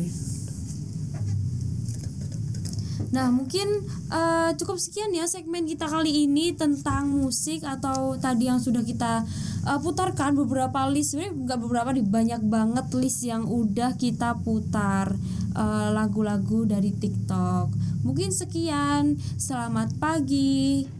Nah, 3.10 3.26
mungkin 3.34 3.66
eh, 4.06 4.50
cukup 4.54 4.78
sekian 4.78 5.10
ya 5.10 5.26
segmen 5.26 5.66
kita 5.66 5.90
kali 5.90 6.30
ini 6.30 6.54
tentang 6.54 7.10
musik 7.10 7.66
atau 7.66 8.14
tadi 8.14 8.46
yang 8.46 8.62
sudah 8.62 8.86
kita 8.86 9.26
eh, 9.66 9.78
putarkan 9.82 10.38
beberapa 10.38 10.86
list, 10.86 11.14
sebenarnya 11.14 11.34
nggak 11.34 11.58
beberapa 11.58 11.90
nih 11.90 12.06
banyak 12.06 12.42
banget 12.46 12.86
list 12.94 13.26
yang 13.26 13.50
udah 13.50 13.98
kita 13.98 14.38
putar 14.46 15.10
eh, 15.58 15.88
lagu-lagu 15.90 16.62
dari 16.62 16.94
TikTok. 16.94 17.74
Mungkin 18.06 18.30
sekian. 18.30 19.18
Selamat 19.36 19.90
pagi. 19.98 20.99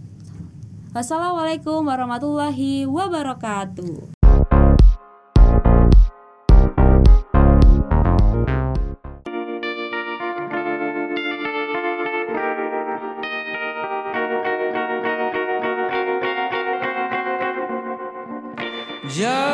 Wassalamualaikum 0.91 1.87
warahmatullahi 1.87 2.83
wabarakatuh. 2.83 4.19
Georgia, 19.11 19.50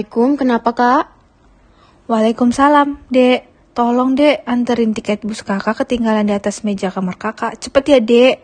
Assalamualaikum, 0.00 0.40
kenapa 0.40 0.72
kak? 0.72 1.12
Waalaikumsalam, 2.08 3.04
Dek. 3.12 3.44
Tolong, 3.76 4.16
Dek, 4.16 4.48
anterin 4.48 4.96
tiket 4.96 5.20
bus 5.28 5.44
kakak 5.44 5.76
ketinggalan 5.84 6.24
di 6.24 6.32
atas 6.32 6.64
meja 6.64 6.88
kamar 6.88 7.20
kakak. 7.20 7.60
Cepet 7.60 7.84
ya, 7.84 8.00
Dek. 8.00 8.40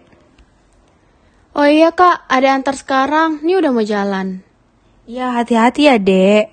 Oh 1.57 1.65
iya 1.65 1.97
kak, 1.97 2.29
ada 2.29 2.53
antar 2.53 2.77
sekarang, 2.77 3.41
ini 3.41 3.57
udah 3.57 3.73
mau 3.73 3.81
jalan. 3.81 4.45
Ya, 5.09 5.33
hati-hati 5.33 5.89
ya, 5.89 5.97
Dek. 5.97 6.53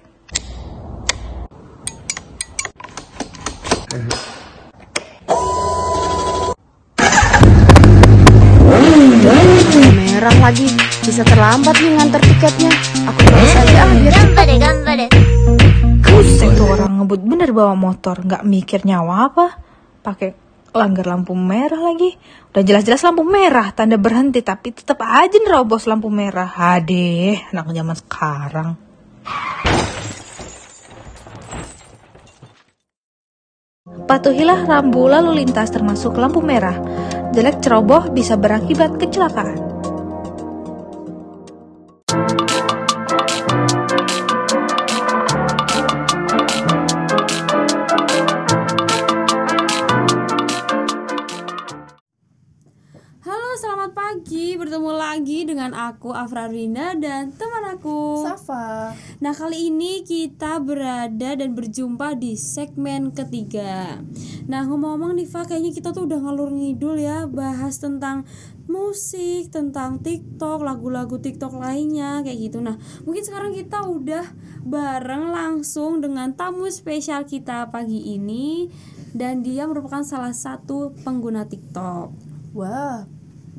Merah 9.99 10.36
lagi, 10.39 10.72
bisa 11.04 11.20
terlambat 11.28 11.76
nih 11.84 11.91
nganter 11.99 12.22
tiketnya. 12.24 12.72
Aku 13.12 13.20
terus 13.28 13.54
aja 13.60 13.76
ah, 13.84 13.91
biar 13.91 14.16
cepet. 14.16 14.47
Buset 15.99 16.51
tuh 16.56 16.68
orang 16.72 16.91
ngebut 17.04 17.22
bener 17.28 17.49
bawa 17.51 17.76
motor, 17.76 18.24
nggak 18.24 18.47
mikir 18.47 18.88
nyawa 18.88 19.28
apa. 19.28 19.47
Pakai 19.99 20.30
langgar 20.72 21.04
lampu 21.04 21.36
merah 21.36 21.84
lagi. 21.84 22.16
Udah 22.56 22.64
jelas-jelas 22.64 23.04
lampu 23.04 23.28
merah, 23.28 23.76
tanda 23.76 23.99
berhenti, 23.99 24.39
tapi 24.39 24.72
tetap 24.72 25.04
aja 25.04 25.36
nerobos 25.43 25.91
lampu 25.91 26.08
merah. 26.08 26.47
Hadeh, 26.47 27.51
anak 27.51 27.76
zaman 27.76 27.95
sekarang. 27.99 28.70
Patuhilah 33.84 34.64
rambu 34.64 35.12
lalu 35.12 35.43
lintas 35.43 35.68
termasuk 35.68 36.16
lampu 36.16 36.39
merah. 36.39 36.80
Jelek 37.36 37.60
ceroboh 37.60 38.08
bisa 38.16 38.39
berakibat 38.39 38.95
kecelakaan. 38.95 39.72
Halo, 42.14 42.30
selamat 53.57 53.97
pagi. 53.97 54.53
Bertemu 54.61 54.93
lagi 54.93 55.41
dengan 55.49 55.74
aku 55.74 56.14
Afra 56.14 56.45
Rinda 56.45 56.93
dan 56.93 57.34
teman 57.34 57.66
aku 57.74 58.22
Safa. 58.22 58.93
Nah, 59.18 59.34
kali 59.34 59.74
ini 59.74 60.05
kita 60.05 60.61
berada 60.61 61.34
dan 61.34 61.57
berjumpa 61.57 62.14
di 62.14 62.38
segmen 62.38 63.09
ketiga. 63.09 64.05
Nah, 64.45 64.61
ngomong-ngomong 64.70 65.18
nih, 65.18 65.26
Fa, 65.26 65.49
kayaknya 65.49 65.74
kita 65.74 65.89
tuh 65.97 66.05
udah 66.05 66.22
ngalur 66.30 66.53
ngidul 66.53 67.01
ya 67.01 67.26
bahas 67.26 67.82
tentang 67.82 68.30
musik, 68.68 69.51
tentang 69.51 69.99
TikTok, 69.99 70.64
lagu-lagu 70.64 71.20
TikTok 71.20 71.59
lainnya 71.59 72.24
kayak 72.24 72.39
gitu. 72.51 72.64
Nah, 72.64 72.80
mungkin 73.03 73.24
sekarang 73.24 73.51
kita 73.51 73.84
udah 73.86 74.26
bareng 74.64 75.32
langsung 75.32 75.99
dengan 75.99 76.32
tamu 76.34 76.72
spesial 76.72 77.28
kita 77.28 77.68
pagi 77.70 78.16
ini 78.16 78.72
dan 79.11 79.43
dia 79.43 79.68
merupakan 79.68 80.01
salah 80.01 80.32
satu 80.32 80.95
pengguna 81.03 81.45
TikTok. 81.45 82.16
Wah, 82.55 83.05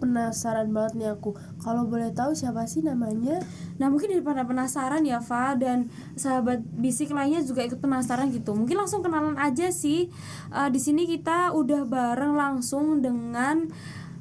penasaran 0.05 0.69
banget 0.75 0.93
nih 0.99 1.09
aku. 1.15 1.33
Kalau 1.63 1.87
boleh 1.87 2.11
tahu 2.11 2.35
siapa 2.35 2.67
sih 2.67 2.83
namanya? 2.83 3.41
Nah 3.79 3.89
mungkin 3.89 4.13
daripada 4.13 4.43
penasaran 4.45 5.07
ya 5.07 5.23
Fa 5.23 5.55
dan 5.55 5.89
sahabat 6.19 6.61
bisik 6.77 7.15
lainnya 7.15 7.41
juga 7.41 7.65
ikut 7.65 7.79
penasaran 7.79 8.29
gitu. 8.35 8.53
Mungkin 8.53 8.75
langsung 8.75 9.01
kenalan 9.01 9.39
aja 9.39 9.71
sih. 9.71 10.11
Eh, 10.53 10.69
di 10.69 10.81
sini 10.83 11.07
kita 11.07 11.55
udah 11.55 11.87
bareng 11.87 12.35
langsung 12.35 13.01
dengan 13.01 13.71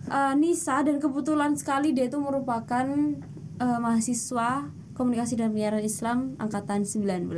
eh, 0.09 0.33
Nisa 0.39 0.81
dan 0.83 0.97
kebetulan 0.97 1.55
sekali 1.55 1.91
dia 1.95 2.07
itu 2.07 2.19
merupakan 2.19 2.85
eh, 3.59 3.79
mahasiswa 3.79 4.67
komunikasi 4.93 5.37
dan 5.37 5.51
penyiaran 5.51 5.83
Islam 5.83 6.37
angkatan 6.37 6.85
19. 6.85 7.29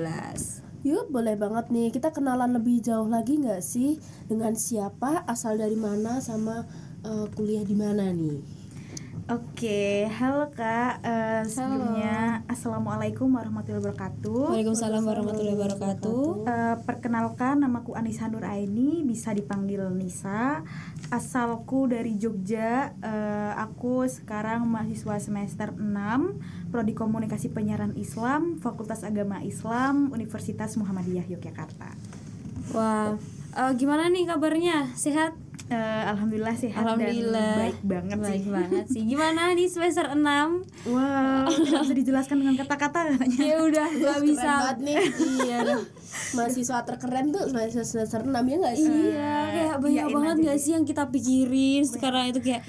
Yuk, 0.86 1.10
boleh 1.10 1.34
banget 1.34 1.74
nih. 1.74 1.90
Kita 1.90 2.14
kenalan 2.14 2.62
lebih 2.62 2.78
jauh 2.78 3.10
lagi 3.10 3.42
nggak 3.42 3.64
sih? 3.66 3.98
Dengan 4.30 4.54
siapa, 4.54 5.26
asal 5.26 5.58
dari 5.58 5.74
mana, 5.74 6.22
sama 6.22 6.62
eh, 7.02 7.26
kuliah 7.34 7.66
di 7.66 7.74
mana 7.74 8.14
nih? 8.14 8.65
Oke, 9.26 10.06
halo 10.22 10.54
Kak. 10.54 11.02
Eh, 11.02 11.42
sebelumnya 11.50 12.46
Assalamualaikum 12.46 13.26
warahmatullahi 13.34 13.82
wabarakatuh. 13.82 14.54
Waalaikumsalam 14.54 15.02
warahmatullahi 15.02 15.58
wabarakatuh. 15.58 16.46
Eh, 16.46 16.76
perkenalkan 16.86 17.66
namaku 17.66 17.98
Anissa 17.98 18.30
Nur 18.30 18.46
Aini, 18.46 19.02
bisa 19.02 19.34
dipanggil 19.34 19.82
Nisa. 19.98 20.62
Asalku 21.10 21.90
dari 21.90 22.22
Jogja. 22.22 22.94
Eh, 23.02 23.54
aku 23.58 24.06
sekarang 24.06 24.70
mahasiswa 24.70 25.18
semester 25.18 25.74
6, 25.74 26.38
prodi 26.70 26.94
Komunikasi 26.94 27.50
Penyiaran 27.50 27.98
Islam, 27.98 28.62
Fakultas 28.62 29.02
Agama 29.02 29.42
Islam, 29.42 30.14
Universitas 30.14 30.78
Muhammadiyah 30.78 31.26
Yogyakarta. 31.26 31.98
Wah, 32.78 33.18
eh, 33.56 33.72
gimana 33.74 34.08
nih 34.08 34.24
kabarnya? 34.26 34.92
Sehat? 34.94 35.34
Eh, 35.66 35.78
Alhamdulillah 36.06 36.54
sehat 36.54 36.78
Alhamdulillah. 36.78 37.34
dan 37.34 37.58
baik 37.58 37.80
banget 37.82 38.18
Baik 38.20 38.38
sih. 38.38 38.52
banget 38.52 38.86
sih. 38.88 39.02
Gimana 39.04 39.50
di 39.52 39.66
semester 39.66 40.06
6? 40.08 40.22
Wow, 40.86 41.50
bisa 41.82 41.90
dijelaskan 41.92 42.38
dengan 42.38 42.56
kata-kata 42.56 43.00
katanya. 43.12 43.40
Ya 43.42 43.58
udah, 43.60 43.88
Keren 43.90 44.22
bisa. 44.22 44.46
banget 44.46 44.78
nih. 44.84 44.98
iya. 45.42 45.60
Mahasiswa 46.32 46.80
terkeren 46.84 47.26
tuh 47.30 47.50
semester 47.50 47.82
semester 47.82 48.22
6 48.22 48.30
ya 48.30 48.56
nggak 48.60 48.76
sih? 48.76 48.94
Iya, 49.10 49.34
kayak 49.50 49.76
banyak 49.80 49.96
iyain 49.98 50.14
banget 50.14 50.36
aja 50.36 50.46
gak 50.46 50.60
sih 50.60 50.72
yang 50.72 50.86
kita 50.86 51.04
pikirin 51.10 51.82
sekarang 51.84 52.26
itu 52.30 52.40
kayak 52.42 52.62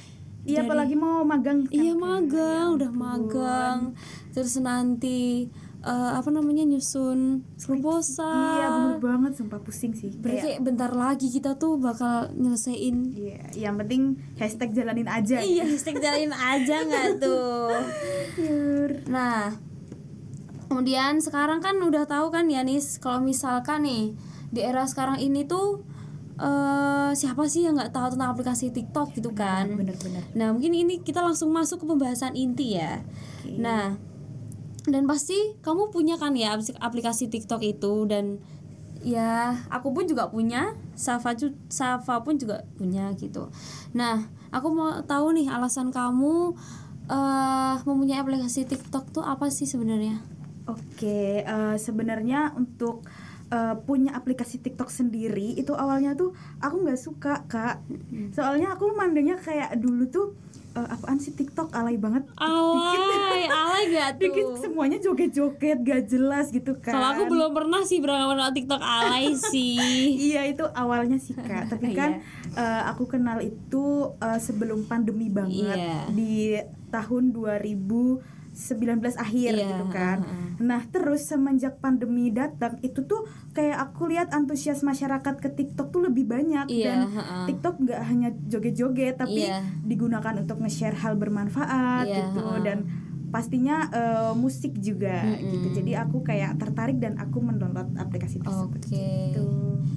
Iya, 0.42 0.56
dari- 0.56 0.64
apalagi 0.64 0.94
mau 0.94 1.20
magang. 1.20 1.66
kan. 1.66 1.74
Iya 1.74 1.92
magang, 1.92 2.66
udah 2.72 2.92
magang. 2.94 3.78
Terus 4.32 4.56
nanti 4.58 5.50
eh, 5.78 5.90
apa 6.14 6.28
namanya 6.28 6.62
nyusun 6.62 7.42
proposal 7.58 8.28
Iya 8.28 8.66
bener 8.68 8.98
banget 8.98 9.32
sumpah 9.34 9.58
pusing 9.58 9.92
sih 9.92 10.12
berarti 10.12 10.56
Kayak- 10.56 10.62
bentar 10.62 10.90
lagi 10.90 11.28
kita 11.28 11.54
tuh 11.54 11.76
bakal 11.76 12.30
nyelesain 12.32 13.12
Iya, 13.12 13.38
yang 13.54 13.76
penting 13.76 14.16
hashtag 14.34 14.72
jalanin 14.72 15.06
aja. 15.06 15.38
Iya, 15.38 15.64
hashtag 15.64 15.98
jalanin 15.98 16.30
aja 16.30 16.76
nggak 16.82 17.08
tuh? 17.22 17.70
Nah, 19.06 19.54
kemudian 20.66 21.18
sekarang 21.18 21.58
kan 21.58 21.76
udah 21.76 22.04
tahu 22.04 22.28
kan 22.28 22.46
ya 22.46 22.60
Nis, 22.60 22.96
kalau 22.96 23.20
misalkan 23.20 23.82
nih 23.82 24.12
di 24.48 24.60
era 24.60 24.84
sekarang 24.84 25.18
ini 25.18 25.44
tuh 25.44 25.82
eh 26.36 27.10
siapa 27.12 27.46
sih 27.46 27.64
yang 27.64 27.80
nggak 27.80 27.90
tahu 27.90 28.12
tentang 28.12 28.28
aplikasi 28.30 28.68
TikTok 28.68 29.14
gitu 29.14 29.32
kan? 29.32 29.72
Bener-bener. 29.72 30.20
Nah, 30.32 30.52
mungkin 30.52 30.68
ini 30.70 31.00
kita 31.00 31.20
langsung 31.20 31.48
masuk 31.48 31.80
ke 31.80 31.86
pembahasan 31.86 32.34
inti 32.34 32.76
ya. 32.76 33.00
Nah, 33.56 33.96
dan 34.86 35.04
pasti 35.10 35.36
kamu 35.62 35.90
punya 35.90 36.14
kan 36.16 36.32
ya 36.38 36.54
aplik- 36.54 36.78
aplikasi 36.78 37.26
TikTok 37.26 37.62
itu 37.66 38.06
dan 38.06 38.38
ya 39.02 39.54
aku 39.70 39.94
pun 39.94 40.06
juga 40.06 40.30
punya, 40.30 40.74
Safa 40.98 41.34
Safa 41.70 42.22
pun 42.26 42.38
juga 42.38 42.66
punya 42.74 43.14
gitu. 43.18 43.50
Nah, 43.94 44.26
aku 44.50 44.66
mau 44.72 44.98
tahu 45.04 45.36
nih 45.36 45.46
alasan 45.50 45.90
kamu 45.94 46.54
eh 47.06 47.74
mempunyai 47.86 48.18
aplikasi 48.18 48.66
TikTok 48.66 49.14
tuh 49.14 49.22
apa 49.22 49.46
sih 49.46 49.62
sebenarnya? 49.62 50.18
Oke, 50.66 51.46
eh, 51.46 51.76
sebenarnya 51.78 52.50
untuk 52.58 53.06
eh, 53.46 53.78
punya 53.86 54.10
aplikasi 54.18 54.58
TikTok 54.58 54.90
sendiri 54.90 55.54
itu 55.54 55.70
awalnya 55.70 56.18
tuh 56.18 56.34
aku 56.58 56.82
nggak 56.82 56.98
suka 56.98 57.46
kak. 57.46 57.78
Soalnya 58.34 58.74
aku 58.74 58.90
mandangnya 58.98 59.38
kayak 59.38 59.78
dulu 59.78 60.10
tuh 60.10 60.34
eh, 60.76 60.86
apaan 60.86 61.16
sih 61.16 61.32
TikTok 61.32 61.72
alay 61.72 61.96
banget. 61.96 62.28
Alay, 62.36 63.48
alay 63.48 63.82
gak 63.90 64.08
tuh? 64.18 64.22
Dikit 64.22 64.46
semuanya 64.60 64.98
joget-joget 64.98 65.80
gak 65.80 66.02
jelas 66.06 66.48
gitu 66.48 66.76
kan. 66.76 66.92
Kalau 66.92 67.08
aku 67.10 67.22
belum 67.26 67.50
pernah 67.50 67.80
sih 67.82 67.98
beranggapan 67.98 68.52
TikTok 68.52 68.78
alay 68.78 69.32
sih. 69.50 69.80
iya 70.26 70.44
itu 70.44 70.62
awalnya 70.68 71.16
sih 71.16 71.32
kak 71.32 71.66
tapi 71.72 71.92
kan 71.92 72.20
eh, 72.52 72.82
aku 72.86 73.06
kenal 73.06 73.40
itu 73.40 73.84
eh, 74.18 74.38
sebelum 74.38 74.84
pandemi 74.84 75.26
banget 75.28 75.76
Iya. 75.76 76.12
di 76.12 76.56
tahun 76.88 77.32
2019 78.56 79.20
akhir 79.20 79.52
Iya, 79.52 79.68
gitu 79.68 79.84
kan. 79.90 80.18
nah 80.56 80.80
terus 80.82 81.28
semenjak 81.28 81.76
pandemi 81.76 82.32
datang 82.32 82.80
itu 82.80 83.04
tuh 83.04 83.22
kayak 83.52 83.76
aku 83.82 84.08
lihat 84.08 84.32
antusias 84.32 84.80
masyarakat 84.80 85.36
ke 85.36 85.48
TikTok 85.50 85.88
tuh 85.90 86.00
lebih 86.02 86.24
banyak. 86.24 86.64
Iya, 86.66 86.84
dan 86.86 86.98
ha-ha. 87.12 87.44
TikTok 87.44 87.76
nggak 87.78 88.00
hanya 88.02 88.28
joget-joget 88.42 89.16
tapi 89.16 89.44
Iya. 89.44 89.60
digunakan 89.82 90.34
untuk 90.38 90.56
nge-share 90.58 90.96
hal 90.96 91.14
bermanfaat 91.14 92.04
Iya, 92.04 92.32
gitu. 92.32 92.44
dan 92.62 92.78
pastinya 93.28 93.90
eh, 93.90 94.32
musik 94.38 94.78
juga 94.78 95.26
Mm-mm. 95.26 95.50
gitu 95.52 95.68
jadi 95.82 96.06
aku 96.06 96.22
kayak 96.22 96.56
tertarik 96.56 96.96
dan 97.02 97.18
aku 97.18 97.42
mendownload 97.42 97.92
aplikasi 97.98 98.40
tersebut 98.40 98.80
Oke. 98.80 98.96
gitu. 98.96 99.46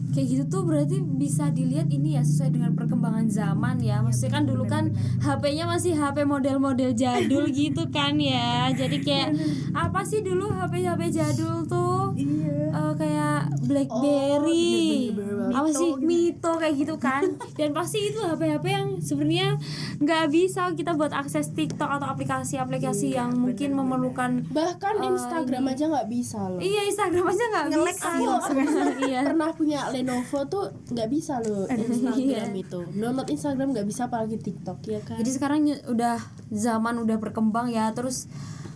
Kayak 0.09 0.25
gitu 0.25 0.43
tuh 0.49 0.61
berarti 0.65 0.97
bisa 1.05 1.53
dilihat 1.53 1.93
ini 1.93 2.17
ya 2.17 2.25
sesuai 2.25 2.49
dengan 2.49 2.73
perkembangan 2.73 3.29
zaman 3.29 3.77
ya. 3.77 4.01
Maksudnya 4.01 4.41
kan 4.41 4.43
dulu 4.49 4.65
kan 4.65 4.89
HP-nya 5.21 5.69
masih 5.69 5.93
HP 5.93 6.25
model-model 6.25 6.97
jadul 6.97 7.45
gitu 7.61 7.85
kan 7.93 8.17
ya. 8.17 8.73
Jadi 8.73 9.05
kayak 9.05 9.37
apa 9.77 10.01
sih 10.01 10.25
dulu 10.25 10.49
HP-HP 10.49 11.01
jadul 11.13 11.61
tuh? 11.69 12.17
Eh, 12.17 12.93
kayak 12.97 13.53
BlackBerry. 13.65 15.13
Apa 15.51 15.69
sih 15.69 15.91
Mito 15.97 16.53
kayak 16.53 16.75
gitu 16.75 16.95
kan. 16.95 17.23
Dan 17.59 17.71
pasti 17.71 17.99
itu 18.05 18.19
HP-HP 18.19 18.65
yang 18.65 18.87
sebenarnya 18.99 19.49
nggak 19.97 20.25
bisa 20.27 20.71
kita 20.71 20.93
buat 20.93 21.11
akses 21.11 21.51
TikTok 21.51 21.89
atau 21.89 22.07
aplikasi-aplikasi 22.09 23.11
yang 23.11 23.33
mungkin 23.33 23.73
memerlukan 23.73 24.47
bahkan 24.47 24.95
eh, 24.97 25.07
Instagram 25.07 25.63
ini. 25.63 25.71
aja 25.71 25.83
nggak 25.87 26.07
bisa 26.07 26.39
loh 26.45 26.59
Iya 26.59 26.81
Instagram 26.85 27.25
aja 27.25 27.43
nggak 27.45 27.67
bisa. 27.69 28.07
sih 28.09 28.25
Aku, 28.25 28.51
Iya. 29.05 29.19
pernah 29.23 29.49
punya 29.51 29.79
Lenovo 29.89 30.39
tuh 30.45 30.63
nggak 30.87 31.07
bisa 31.07 31.33
loh 31.39 31.65
Instagram 31.65 32.15
Iya. 32.15 32.43
itu 32.55 32.79
download 32.91 33.27
Instagram 33.27 33.67
nggak 33.71 33.85
bisa 33.85 34.01
apalagi 34.05 34.37
TikTok 34.37 34.79
ya 34.83 34.99
kan 35.01 35.17
Jadi 35.17 35.29
sekarang 35.29 35.59
udah 35.85 36.17
zaman 36.49 36.95
udah 36.97 37.17
berkembang 37.17 37.67
ya, 37.67 37.89
terus 37.89 38.25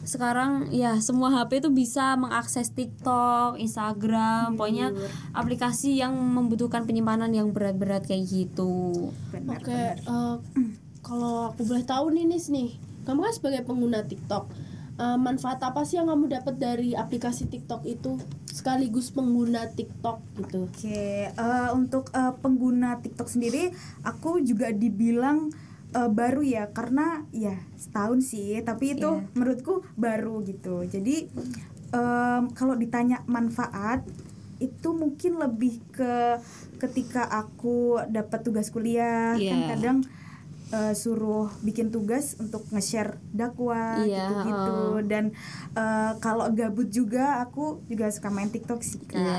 sekarang 0.04 0.72
ya 0.72 1.00
semua 1.00 1.32
HP 1.32 1.64
tuh 1.64 1.74
bisa 1.74 2.20
mengakses 2.20 2.72
TikTok, 2.76 3.56
Instagram, 3.60 4.60
pokoknya 4.60 4.92
aplikasi 5.32 6.00
yang 6.00 6.12
membutuhkan 6.14 6.84
penyimpanan 6.84 7.32
yang 7.32 7.56
berat-berat 7.56 8.04
kayak 8.04 8.28
gitu. 8.28 9.12
oke 9.32 9.80
eh, 9.96 10.36
kalau 11.08 11.52
aku 11.52 11.64
boleh 11.68 11.84
tahu 11.88 12.12
nih 12.12 12.26
Nis 12.28 12.52
nih. 12.52 12.76
Kamu 13.04 13.20
kan 13.20 13.34
sebagai 13.36 13.68
pengguna 13.68 14.04
TikTok 14.08 14.48
eh, 15.00 15.18
manfaat 15.20 15.60
apa 15.64 15.84
sih 15.84 16.00
yang 16.00 16.12
kamu 16.12 16.32
dapat 16.32 16.56
dari 16.60 16.96
aplikasi 16.96 17.48
TikTok 17.48 17.84
itu 17.88 18.20
sekaligus 18.54 19.10
pengguna 19.10 19.66
TikTok 19.74 20.22
gitu? 20.38 20.70
Oke, 20.70 21.32
eh, 21.32 21.70
untuk 21.74 22.14
eh, 22.14 22.34
pengguna 22.40 23.02
TikTok 23.02 23.28
sendiri, 23.28 23.74
aku 24.06 24.44
juga 24.46 24.70
dibilang 24.70 25.50
eh, 25.94 26.10
baru 26.10 26.42
ya, 26.42 26.74
karena 26.74 27.24
ya 27.30 27.54
setahun 27.78 28.26
sih, 28.26 28.60
tapi 28.62 28.94
itu 28.94 29.10
Iya. 29.22 29.30
menurutku 29.34 29.86
baru 29.96 30.42
gitu. 30.42 30.82
Jadi 30.84 31.30
em, 31.94 32.44
kalau 32.58 32.74
ditanya 32.74 33.22
manfaat, 33.30 34.02
itu 34.58 34.90
mungkin 34.98 35.38
lebih 35.38 35.78
ke 35.94 36.42
ketika 36.80 37.30
aku 37.30 38.02
dapat 38.10 38.42
tugas 38.42 38.74
kuliah, 38.74 39.38
kan 39.38 39.60
Iya. 39.62 39.70
kadang 39.70 39.98
eh, 40.74 40.94
suruh 40.94 41.54
bikin 41.62 41.88
tugas 41.88 42.34
untuk 42.36 42.66
nge-share 42.68 43.22
dakwah 43.30 44.02
Iya, 44.02 44.26
gitu-gitu 44.26 44.74
oh. 44.90 45.00
dan 45.00 45.30
eh, 45.72 46.12
kalau 46.18 46.50
gabut 46.50 46.90
juga 46.90 47.38
aku 47.40 47.86
juga 47.86 48.10
suka 48.10 48.28
main 48.28 48.50
TikTok 48.50 48.82
sih 48.82 48.98
kak. 49.00 49.14
Iya. 49.16 49.38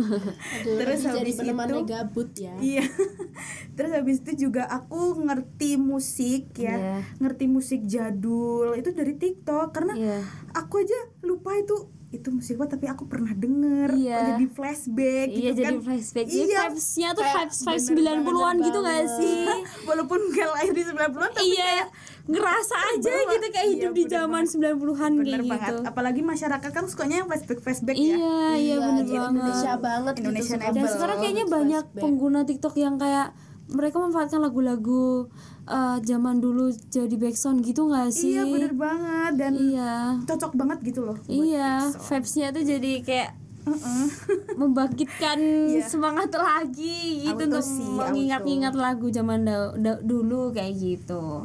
Aduh, 0.54 0.76
Terus 0.78 0.98
jadi 1.02 1.18
habis 1.20 1.36
itu- 1.36 1.82
gabut 1.84 2.30
ya 2.32 2.54
Iya. 2.56 2.86
Terus 3.76 3.90
habis 3.92 4.16
itu 4.20 4.48
juga 4.48 4.66
aku 4.66 5.18
ngerti 5.20 5.74
musik 5.74 6.54
ya, 6.54 6.72
Iya. 6.72 6.96
ngerti 7.18 7.44
musik 7.46 7.82
jadul 7.82 8.72
itu 8.72 8.90
dari 8.90 9.14
TikTok 9.14 9.70
karena 9.70 9.94
Iya. 9.94 10.18
aku 10.54 10.78
aja 10.78 10.98
lupa 11.20 11.54
itu 11.54 11.74
itu 12.08 12.28
musik 12.30 12.56
apa 12.56 12.72
tapi 12.72 12.86
aku 12.86 13.04
pernah 13.04 13.30
denger 13.30 13.92
Iya. 13.92 14.16
kok 14.16 14.24
jadi 14.30 14.46
flashback 14.50 15.28
Iya 15.28 15.36
gitu 15.44 15.52
jadi 15.54 15.66
kan. 15.68 15.84
flashback. 15.84 16.26
Jadi 16.26 16.40
Iya. 16.42 16.58
vibes-nya 16.64 17.08
tuh 17.10 17.24
vibes 17.26 17.58
vibes 17.60 17.86
bener 17.86 18.16
90-an 18.16 18.24
banget. 18.24 18.64
gitu 18.64 18.78
gak 18.80 19.04
sih? 19.14 19.36
Walaupun 19.88 20.20
gak 20.30 20.48
lahir 20.50 20.72
di 20.72 20.82
90-an 20.86 21.30
tapi 21.30 21.46
Iya. 21.46 21.60
kayak 21.62 21.86
Ngerasa 22.26 22.76
aja 22.86 23.08
terbawa. 23.10 23.30
gitu 23.30 23.46
kayak 23.46 23.56
Iya, 23.62 23.72
hidup 23.74 23.92
di 23.94 24.02
bener 24.02 24.12
zaman. 24.14 24.42
90-an 24.44 25.12
Bener 25.14 25.24
kayak 25.34 25.48
banget. 25.50 25.68
gitu. 25.70 25.76
Apalagi 25.82 26.20
masyarakat 26.22 26.70
kan 26.70 26.84
sukanya 26.86 27.16
yang 27.18 27.26
flashback 27.26 27.58
flashback 27.58 27.96
Iya, 27.98 28.16
ya. 28.16 28.48
iya 28.54 28.74
bener 28.78 29.02
jadi 29.02 29.16
banget. 29.18 29.32
Indonesia 29.38 29.72
banget 29.78 30.12
gitu 30.14 30.22
Indonesia 30.26 30.54
suka 30.54 30.68
Dan 30.70 30.84
sekarang 30.86 31.16
kayaknya 31.18 31.44
banyak 31.46 31.84
flashback. 31.86 32.02
pengguna 32.02 32.40
TikTok 32.42 32.74
yang 32.74 32.94
kayak 32.96 33.26
mereka 33.68 33.96
memanfaatkan 33.96 34.40
lagu-lagu 34.40 35.28
eh, 35.64 35.96
zaman 36.00 36.38
dulu 36.38 36.68
jadi 36.88 37.12
backsound 37.12 37.60
gitu 37.60 37.86
nggak 37.86 38.08
sih? 38.10 38.34
Iya 38.34 38.44
bener 38.44 38.72
banget 38.72 39.32
dan 39.36 39.52
Iya. 39.52 39.92
cocok 40.24 40.52
banget 40.54 40.78
gitu 40.82 41.00
loh. 41.04 41.16
Iya, 41.24 41.92
vibes-nya 41.92 42.48
tuh 42.50 42.62
jadi 42.62 42.92
kayak 43.02 43.30
membangkitkan 44.56 45.38
semangat 45.84 46.32
lagi 46.32 47.20
gitu 47.22 47.36
Auto 47.36 47.44
untuk 47.52 47.64
sih, 47.64 47.84
mengingat-ingat 47.86 48.72
lagu 48.72 49.06
zaman 49.08 49.44
da- 49.44 49.76
da- 49.76 50.00
dulu 50.00 50.50
kayak 50.50 50.72
gitu. 50.74 51.44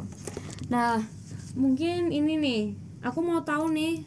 Nah, 0.66 1.04
mungkin 1.52 2.08
ini 2.08 2.34
nih, 2.34 2.62
aku 3.02 3.20
mau 3.20 3.44
tahu 3.44 3.68
nih 3.70 4.00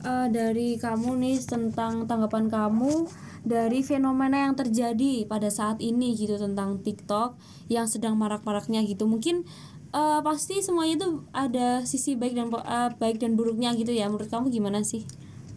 eh, 0.00 0.26
dari 0.28 0.76
kamu 0.76 1.18
nih 1.18 1.36
tentang 1.42 2.04
tanggapan 2.04 2.46
kamu 2.46 3.08
dari 3.44 3.80
fenomena 3.80 4.48
yang 4.48 4.56
terjadi 4.56 5.24
pada 5.24 5.48
saat 5.48 5.78
ini 5.78 6.16
gitu 6.16 6.34
tentang 6.34 6.80
TikTok 6.80 7.36
yang 7.68 7.84
sedang 7.84 8.16
marak-maraknya 8.16 8.80
gitu. 8.82 9.04
Mungkin 9.04 9.44
eh, 9.90 10.20
pasti 10.20 10.58
semuanya 10.58 11.04
tuh 11.04 11.28
ada 11.30 11.84
sisi 11.84 12.16
baik 12.16 12.34
dan 12.34 12.48
eh, 12.48 12.90
baik 12.96 13.20
dan 13.20 13.36
buruknya 13.36 13.76
gitu 13.76 13.92
ya. 13.92 14.08
Menurut 14.08 14.26
kamu 14.26 14.48
gimana 14.48 14.80
sih? 14.80 15.04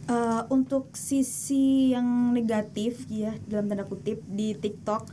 Eh, 0.06 0.42
untuk 0.48 0.92
sisi 0.94 1.92
yang 1.92 2.32
negatif 2.32 3.08
ya 3.08 3.36
dalam 3.44 3.68
tanda 3.68 3.84
kutip 3.84 4.24
di 4.24 4.52
TikTok 4.54 5.12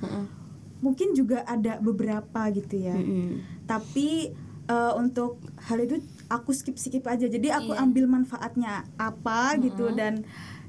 mungkin 0.80 1.14
juga 1.14 1.42
ada 1.42 1.80
beberapa 1.80 2.46
gitu 2.52 2.76
ya 2.76 2.94
tapi 3.64 4.30
eh, 4.64 4.92
untuk 4.94 5.40
hal 5.64 5.80
itu 5.80 5.98
aku 6.28 6.52
skip 6.52 6.76
skip 6.76 7.02
aja 7.04 7.24
jadi 7.24 7.56
aku 7.56 7.72
Iya. 7.72 7.82
ambil 7.82 8.04
manfaatnya 8.06 8.84
apa 8.94 9.56
gitu 9.58 9.90
dan 9.90 10.22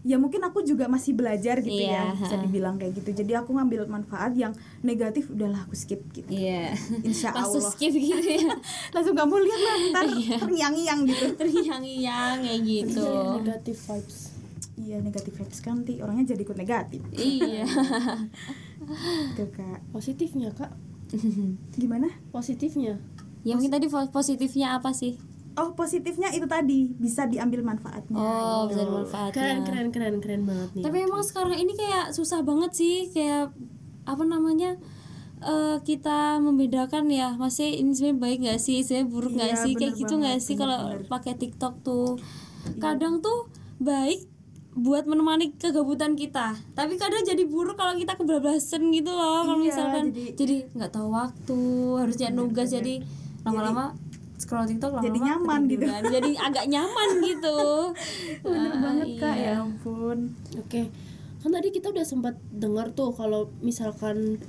ya 0.06 0.16
mungkin 0.16 0.38
aku 0.40 0.62
juga 0.62 0.86
masih 0.86 1.12
belajar 1.12 1.60
gitu 1.60 1.82
Iya, 1.82 2.14
ya 2.14 2.14
bisa 2.16 2.38
ha. 2.38 2.44
dibilang 2.46 2.78
kayak 2.78 2.94
gitu 2.96 3.10
jadi 3.16 3.42
aku 3.42 3.52
ngambil 3.52 3.90
manfaat 3.90 4.32
yang 4.34 4.54
negatif 4.80 5.28
udahlah 5.28 5.58
aku 5.60 5.74
skip 5.74 5.98
gitu 6.12 6.30
Iya. 6.30 6.78
insya 7.02 7.34
Langsung 7.36 7.58
Allah 7.60 7.74
skip 7.74 7.90
gitu 7.92 8.14
ya. 8.22 8.54
langsung 8.94 9.14
kamu 9.14 9.36
lihat 9.42 9.60
lah 9.60 9.76
ntar 9.90 10.06
Iya. 10.16 10.38
terngiang-ngiang 10.38 11.00
gitu 11.06 11.26
Terngiang-ngiang 11.34 12.38
kayak 12.40 12.62
gitu. 12.62 13.02
Iya, 13.02 13.22
negatif 13.36 13.78
vibes 13.82 14.18
iya 14.76 15.00
negatif 15.00 15.34
vibes 15.34 15.60
kan 15.60 15.80
nanti 15.80 15.98
orangnya 15.98 16.26
jadi 16.30 16.42
ikut 16.44 16.56
negatif 16.56 17.02
Iya. 17.12 17.64
Tuh 19.34 19.50
kak 19.50 19.80
positifnya 19.90 20.52
kak 20.52 20.70
gimana 21.74 22.14
positifnya 22.30 23.00
Ya 23.42 23.54
mungkin 23.54 23.70
tadi 23.72 23.86
po- 23.86 24.10
positifnya 24.10 24.74
apa 24.74 24.90
sih? 24.90 25.18
Oh 25.56 25.72
positifnya 25.72 26.30
itu 26.30 26.46
tadi. 26.46 26.92
Bisa 26.94 27.26
diambil 27.26 27.62
manfaatnya 27.62 28.14
Oh, 28.14 28.66
gitu. 28.66 28.76
bisa 28.76 28.82
dimanfaatkan. 28.84 29.34
keren 29.34 29.60
keren 29.64 29.88
keren 29.90 30.16
keren 30.20 30.42
banget 30.44 30.70
nih. 30.74 30.84
Tapi 30.84 30.98
emang 31.02 31.22
sekarang 31.22 31.56
ini 31.56 31.74
kayak 31.74 32.12
susah 32.12 32.42
banget 32.42 32.72
sih 32.74 32.96
kayak 33.10 33.52
apa 34.04 34.24
namanya 34.24 34.76
eh, 35.38 35.78
kita 35.80 36.38
membedakan 36.40 37.08
ya. 37.08 37.36
Masih 37.36 37.72
ini 37.76 37.92
sebenarnya 37.92 38.20
baik 38.20 38.38
nggak 38.42 38.60
sih? 38.60 38.82
Sebenarnya 38.82 39.08
buruk 39.08 39.32
nggak 39.34 39.52
Iya, 39.52 39.62
sih? 39.62 39.72
Kayak 39.74 39.94
gitu 39.96 40.14
nggak 40.16 40.38
sih 40.40 40.56
kalau 40.56 40.78
pakai 41.06 41.34
TikTok 41.36 41.74
tuh? 41.82 42.18
Kadang 42.78 43.20
tuh 43.20 43.46
baik 43.78 44.26
buat 44.74 45.06
menemani 45.06 45.56
kegabutan 45.56 46.16
kita. 46.16 46.52
Tapi 46.74 46.98
kadang 46.98 47.24
jadi 47.24 47.44
buruk 47.46 47.76
kalau 47.76 47.96
kita 47.96 48.12
kebablasan 48.14 48.92
gitu 48.92 49.08
loh. 49.08 49.46
Kalau 49.46 49.56
Iya, 49.58 49.66
misalkan 49.66 50.06
jadi- 50.12 50.68
nggak 50.74 50.92
tahu 50.92 51.08
waktu 51.10 51.60
harus 51.96 52.16
cek 52.16 52.34
nugas 52.34 52.68
jadi 52.70 53.00
lama-lama 53.46 53.94
scroll 54.36 54.66
TikTok 54.66 54.92
lama-lama 54.94 55.06
jadi 55.08 55.20
nyaman 55.22 55.62
gitu. 55.66 55.86
ketiduran. 55.86 56.04
jadi 56.12 56.32
agak 56.42 56.66
nyaman 56.68 57.10
gitu 57.24 57.58
bener 58.44 58.72
Ah, 58.72 58.80
banget 58.82 59.08
kak 59.18 59.36
iya. 59.36 59.52
ya 59.56 59.64
ampun 59.64 60.20
Oke, 60.56 60.82
kan 61.40 61.50
tadi 61.50 61.68
kita 61.70 61.88
udah 61.90 62.04
sempat 62.04 62.36
dengar 62.50 62.92
tuh 62.92 63.12
kalau 63.12 63.48
misalkan 63.60 64.40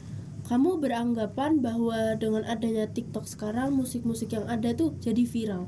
kamu 0.43 0.79
beranggapan 0.79 1.59
bahwa 1.59 2.15
dengan 2.15 2.47
adanya 2.47 2.87
TikTok 2.87 3.27
sekarang 3.27 3.75
musik-musik 3.75 4.31
yang 4.31 4.47
ada 4.47 4.71
tuh 4.73 4.95
jadi 4.97 5.27
viral. 5.27 5.67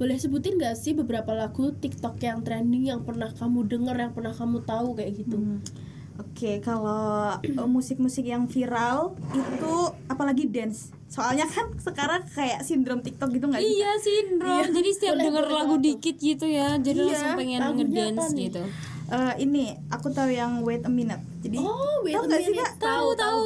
Boleh 0.00 0.16
sebutin 0.16 0.56
gak 0.56 0.72
sih 0.72 0.96
beberapa 0.96 1.36
lagu 1.36 1.74
TikTok 1.74 2.16
yang 2.18 2.40
trending 2.40 2.88
yang 2.88 3.04
pernah 3.04 3.28
kamu 3.28 3.68
denger, 3.68 3.92
yang 3.98 4.12
pernah 4.16 4.32
kamu 4.32 4.64
tahu 4.64 4.96
kayak 4.96 5.20
gitu? 5.20 5.36
Oke, 6.16 6.64
kalau 6.64 7.36
eh, 7.42 7.68
musik-musik 7.76 8.24
yang 8.24 8.48
viral 8.48 9.12
itu 9.36 9.74
apalagi 10.08 10.48
dance. 10.48 10.96
Soalnya 11.08 11.44
kan 11.44 11.72
sekarang 11.74 12.22
kayak 12.28 12.60
sindrom 12.60 13.00
TikTok 13.00 13.28
gitu 13.30 13.46
nggak 13.46 13.58
sih? 13.58 13.72
Iya 13.74 13.90
sindrom. 13.96 14.54
Iya. 14.54 14.64
Jadi 14.70 14.88
setiap 14.92 15.14
denger 15.16 15.44
lagu 15.46 15.74
tahu. 15.74 15.82
dikit 15.82 16.16
gitu 16.16 16.44
ya, 16.44 16.76
jadi 16.76 16.94
Iya, 16.96 17.08
langsung 17.08 17.32
pengen 17.34 17.60
lagunya 17.60 17.84
ngedance 18.06 18.32
gitu. 18.34 18.62
Eh, 19.08 19.34
ini 19.40 19.72
aku 19.88 20.08
tahu 20.08 20.28
yang 20.28 20.60
wait 20.60 20.84
a 20.84 20.90
minute. 20.90 21.16
Jadi 21.38 21.56
Oh, 21.56 22.04
Wait 22.04 22.12
tahu 22.12 22.22
a 22.22 22.28
nggak 22.28 22.40
sih 22.40 22.52
Minute. 22.52 22.60
kak? 22.62 22.72
Tahu, 22.78 23.08
tahu. 23.14 23.40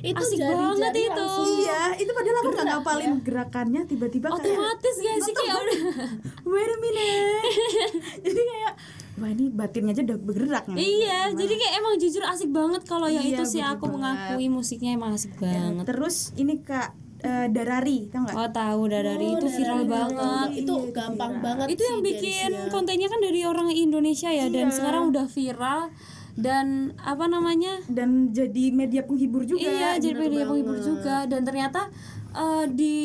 Itu 0.00 0.24
Asik 0.24 0.38
banget 0.40 0.92
itu. 0.96 1.12
langsung 1.12 1.48
Iya, 1.60 1.80
itu 1.94 2.10
padahal 2.10 2.32
aku 2.34 2.48
nggak 2.50 2.66
ngapalin 2.72 3.04
ya. 3.04 3.16
gerakannya 3.20 3.80
tiba-tiba 3.84 4.26
kayak 4.30 4.40
Otomatis 4.48 4.94
gak 4.96 5.16
sih 5.20 5.34
kayak 5.34 5.54
udah 5.54 5.78
wait 6.46 6.64
a 6.66 6.78
minute. 6.78 7.44
Jadi 8.24 8.40
kayak 8.42 8.72
wah 9.14 9.28
ini 9.28 9.44
batinnya 9.46 9.92
aja 9.92 10.02
udah 10.02 10.18
bergerak 10.18 10.64
nih. 10.66 10.80
Iya, 10.80 11.18
jadi 11.30 11.54
kayak 11.54 11.74
emang 11.76 11.94
jujur 11.96 12.24
asik 12.24 12.48
banget 12.48 12.82
kalau 12.82 13.06
yang 13.06 13.20
Iya, 13.22 13.36
itu 13.36 13.44
sih 13.46 13.60
aku 13.60 13.84
banget. 13.84 14.32
mengakui 14.32 14.48
musiknya 14.48 14.90
emang 14.92 15.12
asik 15.12 15.36
Ya, 15.36 15.60
banget. 15.60 15.84
terus 15.84 16.32
ini 16.34 16.56
kak 16.58 16.96
eh, 17.22 17.46
Darari, 17.48 17.98
tau 18.06 18.20
nggak? 18.20 18.34
Oh 18.34 18.48
tahu 18.50 18.80
Darari 18.86 19.24
Oh, 19.24 19.36
itu 19.36 19.46
viral 19.48 19.80
Darari, 19.80 19.92
banget. 19.92 20.48
Itu 20.58 20.74
gampang 20.90 21.32
banget 21.38 21.66
Itu 21.70 21.82
yang 21.82 21.98
sih 21.98 22.06
bikin 22.08 22.50
dance-nya. 22.50 22.70
kontennya 22.70 23.06
kan 23.06 23.20
dari 23.20 23.40
orang 23.42 23.68
Indonesia 23.70 24.28
ya 24.28 24.46
dan 24.46 24.68
Iya. 24.68 24.74
sekarang 24.74 25.02
udah 25.08 25.26
viral 25.26 25.80
dan 26.34 26.66
apa 26.98 27.24
namanya? 27.26 27.78
Dan 27.86 28.08
jadi 28.30 28.70
media 28.70 29.02
penghibur 29.02 29.44
juga. 29.44 29.62
Iya, 29.62 29.90
jadi 29.98 30.14
bener 30.14 30.24
media 30.26 30.44
penghibur 30.44 30.74
banget. 30.74 30.88
juga 30.88 31.16
dan 31.26 31.40
ternyata 31.42 31.80
eh, 32.32 32.64
di 32.66 32.96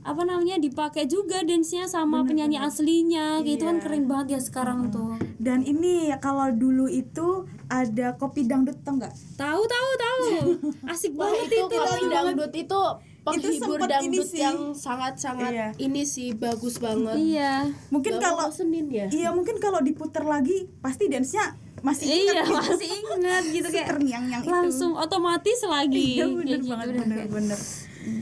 apa 0.00 0.22
namanya 0.22 0.56
dipakai 0.56 1.04
juga 1.04 1.42
dance-nya 1.42 1.84
sama 1.84 2.24
penyanyi 2.24 2.56
aslinya 2.56 3.42
gitu 3.42 3.60
kan 3.62 3.76
Iya. 3.76 3.82
keren 3.82 4.04
banget 4.06 4.26
ya 4.30 4.40
sekarang 4.40 4.88
tuh 4.88 5.20
Dan 5.36 5.60
ini 5.62 6.08
kalau 6.16 6.48
dulu 6.50 6.84
itu 6.84 7.42
ada 7.66 8.12
kopi 8.14 8.44
dangdut 8.44 8.80
tau 8.80 8.96
nggak? 8.96 9.12
tahu 9.34 9.60
tahu 9.62 9.90
tahu 9.98 10.20
asik 10.92 11.12
Wah, 11.12 11.28
banget 11.28 11.48
itu 11.50 11.56
itu 11.58 11.76
kopi 11.76 12.04
dangdut 12.08 12.52
itu 12.54 12.80
penghibur 13.22 13.78
ini 13.78 13.86
dangdut 13.86 14.26
sih. 14.26 14.40
yang 14.40 14.58
sangat-sangat 14.72 15.50
Iya. 15.50 15.68
ini 15.78 16.02
sih 16.02 16.32
bagus 16.32 16.76
banget. 16.76 17.14
iya 17.14 17.68
Mungkin 17.88 18.12
Gak 18.12 18.22
kalau 18.22 18.48
bosenin 18.48 18.86
ya. 18.86 19.06
iya 19.08 19.28
mungkin 19.28 19.56
kalau 19.56 19.78
diputar 19.78 20.24
lagi 20.24 20.68
pasti 20.80 21.06
dance-nya 21.06 21.52
masih 21.80 22.06
iya 22.06 22.16
ingat 22.34 22.44
gitu. 22.44 22.56
masih 22.58 22.88
ingat 22.90 23.42
gitu 23.46 23.68
kayak 23.70 23.88
Terngiang-ngiang 23.88 24.42
itu. 24.42 24.50
langsung 24.50 24.92
otomatis 24.94 25.58
lagi 25.62 26.08
Iya 26.14 26.26
bener 26.26 26.40
kayak 26.40 26.58
gitu 26.58 26.70
banget 26.70 26.86
bener 26.98 27.18
bener. 27.30 27.60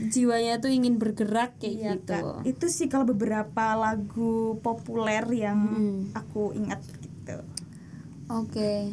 jiwanya 0.05 0.53
tuh 0.57 0.67
ingin 0.69 0.95
bergerak 0.95 1.55
kayak 1.57 1.71
Iya, 1.73 1.91
gitu 1.95 2.11
Kak. 2.13 2.43
Itu 2.45 2.65
sih 2.67 2.87
kalau 2.87 3.05
beberapa 3.05 3.65
lagu 3.73 4.35
populer 4.59 5.23
yang 5.29 5.55
Mm-mm. 5.55 6.11
aku 6.13 6.51
ingat 6.53 6.83
gitu. 6.99 7.39
Oke. 8.27 8.91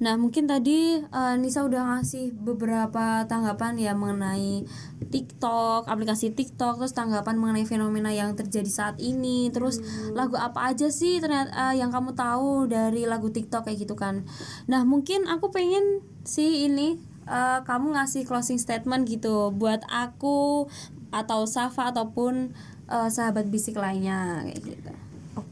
Nah, 0.00 0.16
mungkin 0.16 0.48
tadi 0.48 0.96
eh, 0.96 1.34
Nisa 1.36 1.60
udah 1.60 2.00
ngasih 2.00 2.32
beberapa 2.32 3.28
tanggapan 3.28 3.76
ya 3.76 3.92
mengenai 3.92 4.64
TikTok, 5.12 5.84
aplikasi 5.84 6.32
TikTok, 6.32 6.80
terus 6.80 6.96
tanggapan 6.96 7.36
mengenai 7.36 7.68
fenomena 7.68 8.08
yang 8.08 8.32
terjadi 8.32 8.68
saat 8.72 8.96
ini, 8.96 9.52
terus 9.52 9.84
lagu 10.16 10.40
apa 10.40 10.72
aja 10.72 10.88
sih 10.88 11.20
ternyata 11.20 11.52
eh, 11.52 11.84
yang 11.84 11.92
kamu 11.92 12.16
tahu 12.16 12.64
dari 12.64 13.04
lagu 13.04 13.28
TikTok 13.28 13.68
kayak 13.68 13.84
gitu 13.84 13.92
kan. 13.92 14.24
Nah, 14.72 14.88
mungkin 14.88 15.28
aku 15.28 15.52
pengen 15.52 16.00
sih 16.24 16.64
ini 16.64 16.96
eh, 17.28 17.60
kamu 17.68 17.92
ngasih 18.00 18.24
closing 18.24 18.56
statement 18.56 19.04
gitu 19.04 19.52
buat 19.52 19.84
aku 19.92 20.64
atau 21.12 21.44
Safa 21.44 21.92
ataupun 21.92 22.56
eh, 22.88 23.08
sahabat 23.12 23.52
bisik 23.52 23.76
lainnya 23.76 24.48
kayak 24.48 24.64
gitu. 24.64 25.09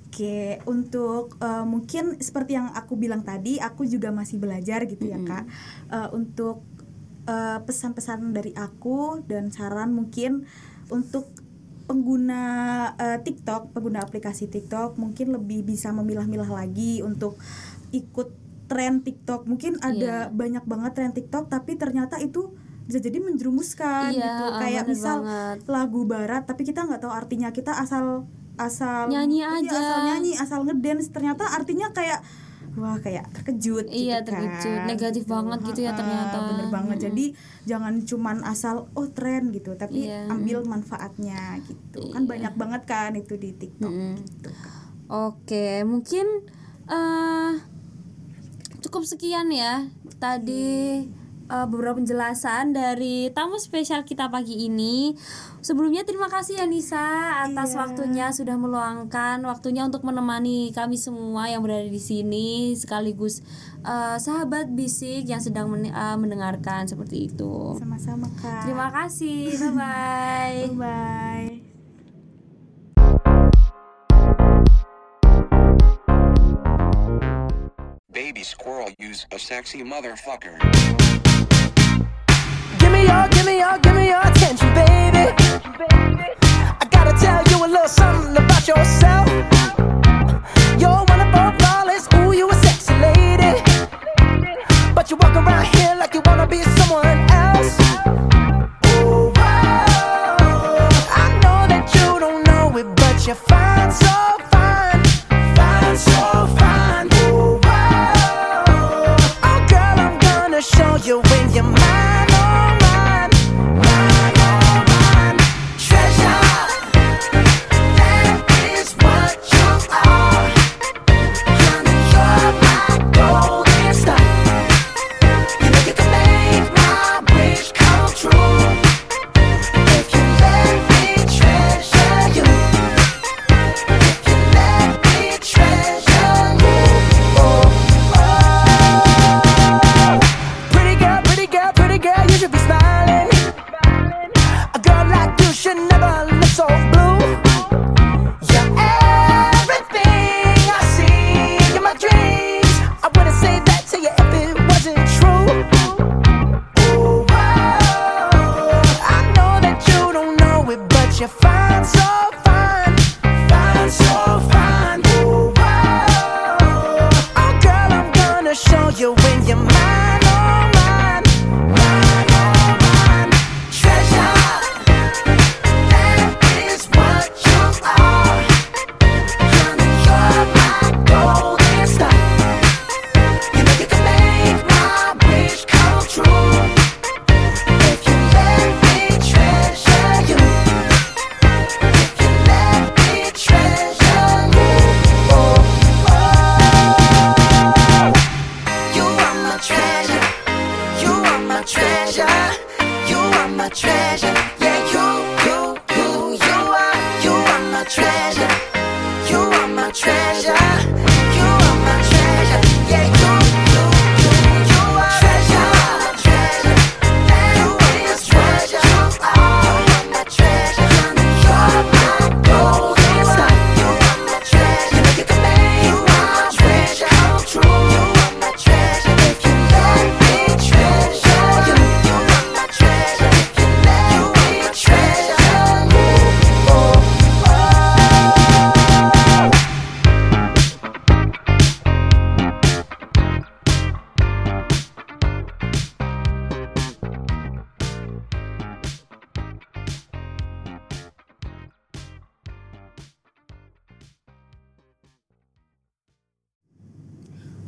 Oke, 0.08 0.56
untuk 0.64 1.36
eh, 1.38 1.64
mungkin 1.64 2.16
seperti 2.18 2.56
yang 2.56 2.72
aku 2.72 2.96
bilang 2.96 3.20
tadi, 3.20 3.60
aku 3.60 3.84
juga 3.84 4.08
masih 4.08 4.40
belajar 4.40 4.88
gitu 4.88 5.04
ya 5.04 5.20
kak. 5.20 5.44
Eh, 5.88 6.08
untuk 6.16 6.64
eh, 7.24 7.60
pesan-pesan 7.60 8.32
dari 8.32 8.56
aku 8.56 9.20
dan 9.22 9.52
saran 9.52 9.92
mungkin 9.92 10.48
untuk 10.88 11.28
pengguna 11.84 12.40
eh, 12.96 13.18
TikTok, 13.20 13.72
pengguna 13.72 14.00
aplikasi 14.00 14.48
TikTok 14.48 14.96
mungkin 14.96 15.36
lebih 15.36 15.60
bisa 15.62 15.92
memilah-milah 15.92 16.48
lagi 16.48 17.04
untuk 17.04 17.36
ikut 17.90 18.32
tren 18.64 19.00
TikTok. 19.00 19.44
Mungkin 19.44 19.80
ada 19.80 20.28
Iya. 20.28 20.32
banyak 20.32 20.64
banget 20.64 20.92
tren 20.94 21.12
TikTok, 21.12 21.48
tapi 21.48 21.76
ternyata 21.76 22.16
itu 22.16 22.52
bisa 22.84 22.96
jadi 22.98 23.20
menjerumuskan 23.20 24.12
Iya, 24.12 24.24
gitu. 24.24 24.44
ah, 24.46 24.56
Kayak 24.58 24.84
misal 24.88 25.16
banget. 25.20 25.56
lagu 25.68 26.00
barat 26.04 26.48
tapi 26.48 26.64
kita 26.64 26.88
nggak 26.88 27.04
tahu 27.04 27.12
artinya 27.12 27.52
kita 27.52 27.76
asal 27.76 28.24
asal 28.58 29.06
Nyanyi 29.06 29.38
iya, 29.38 29.48
aja. 29.54 29.70
asal 29.72 29.98
nyanyi 30.04 30.32
asal 30.34 30.60
ngedance 30.62 31.08
ternyata 31.08 31.46
artinya 31.48 31.88
kayak 31.90 32.20
wah 32.74 32.94
kayak 32.96 33.26
terkejut 33.32 33.86
Iya, 33.86 34.20
gitu 34.20 34.30
terkejut. 34.30 34.70
kan. 34.76 34.86
Negatif 34.86 35.24
banget 35.24 35.58
gitu 35.64 35.80
ya 35.80 35.92
ternyata. 35.92 36.36
bener 36.44 36.66
banget 36.68 36.96
Mm-mm. 36.96 37.06
jadi 37.08 37.24
jangan 37.64 37.94
cuman 38.00 38.36
asal 38.44 38.76
oh 38.92 39.08
tren 39.08 39.50
gitu 39.50 39.74
tapi 39.74 40.06
Iya. 40.06 40.26
ambil 40.28 40.62
manfaatnya 40.64 41.58
gitu 41.64 42.06
kan 42.08 42.22
Iya. 42.22 42.28
banyak 42.28 42.54
banget 42.54 42.82
kan 42.84 43.10
itu 43.14 43.34
di 43.34 43.50
TikTok 43.52 43.88
Mm-mm. 43.88 44.14
gitu 44.16 44.50
Oke, 45.08 45.82
mungkin 45.82 46.26
eh 46.86 47.52
cukup 48.78 49.02
sekian 49.02 49.48
ya 49.48 49.88
tadi 50.18 51.02
eh, 51.48 51.66
beberapa 51.66 51.96
penjelasan 51.96 52.70
dari 52.70 53.28
tamu 53.30 53.56
spesial 53.56 54.02
kita 54.02 54.28
pagi 54.28 54.64
ini. 54.64 55.16
Sebelumnya 55.58 56.02
terima 56.02 56.28
kasih 56.28 56.56
ya 56.56 56.66
Nisa 56.66 57.00
atas 57.42 57.72
Iya. 57.72 57.78
waktunya 57.82 58.26
sudah 58.30 58.54
meluangkan 58.54 59.42
waktunya 59.42 59.82
untuk 59.82 60.00
menemani 60.02 60.70
kami 60.70 60.94
semua 60.94 61.46
yang 61.46 61.60
berada 61.60 61.84
di 61.84 61.98
sini 61.98 62.48
sekaligus 62.72 63.42
eh, 63.80 64.16
sahabat 64.16 64.70
bisik 64.70 65.24
yang 65.24 65.38
sedang 65.38 65.68
men- 65.68 65.88
eh, 65.88 66.16
mendengarkan 66.16 66.84
seperti 66.84 67.26
itu. 67.26 67.74
sama-sama 67.76 68.28
kak 68.36 68.62
Terima 68.62 68.88
kasih. 68.88 69.56
Bye 69.56 69.72
bye. 69.72 70.62
bye 70.74 71.48
Baby 78.10 78.42
squirrel 78.42 78.88
use 78.98 79.26
a 79.32 79.38
sexy 79.38 79.82
motherfucker. 79.82 80.58
Your, 83.08 83.28
give 83.28 83.46
me 83.46 83.58
your, 83.58 83.78
give 83.78 83.94
me 83.94 84.06
your 84.08 84.20
attention, 84.20 84.68
baby. 84.74 85.32
I 86.80 86.86
gotta 86.90 87.14
tell 87.18 87.42
you 87.50 87.64
a 87.64 87.68
little 87.68 87.88
something 87.88 88.36
about 88.36 88.68
yourself. 88.68 89.28
You're 90.78 91.07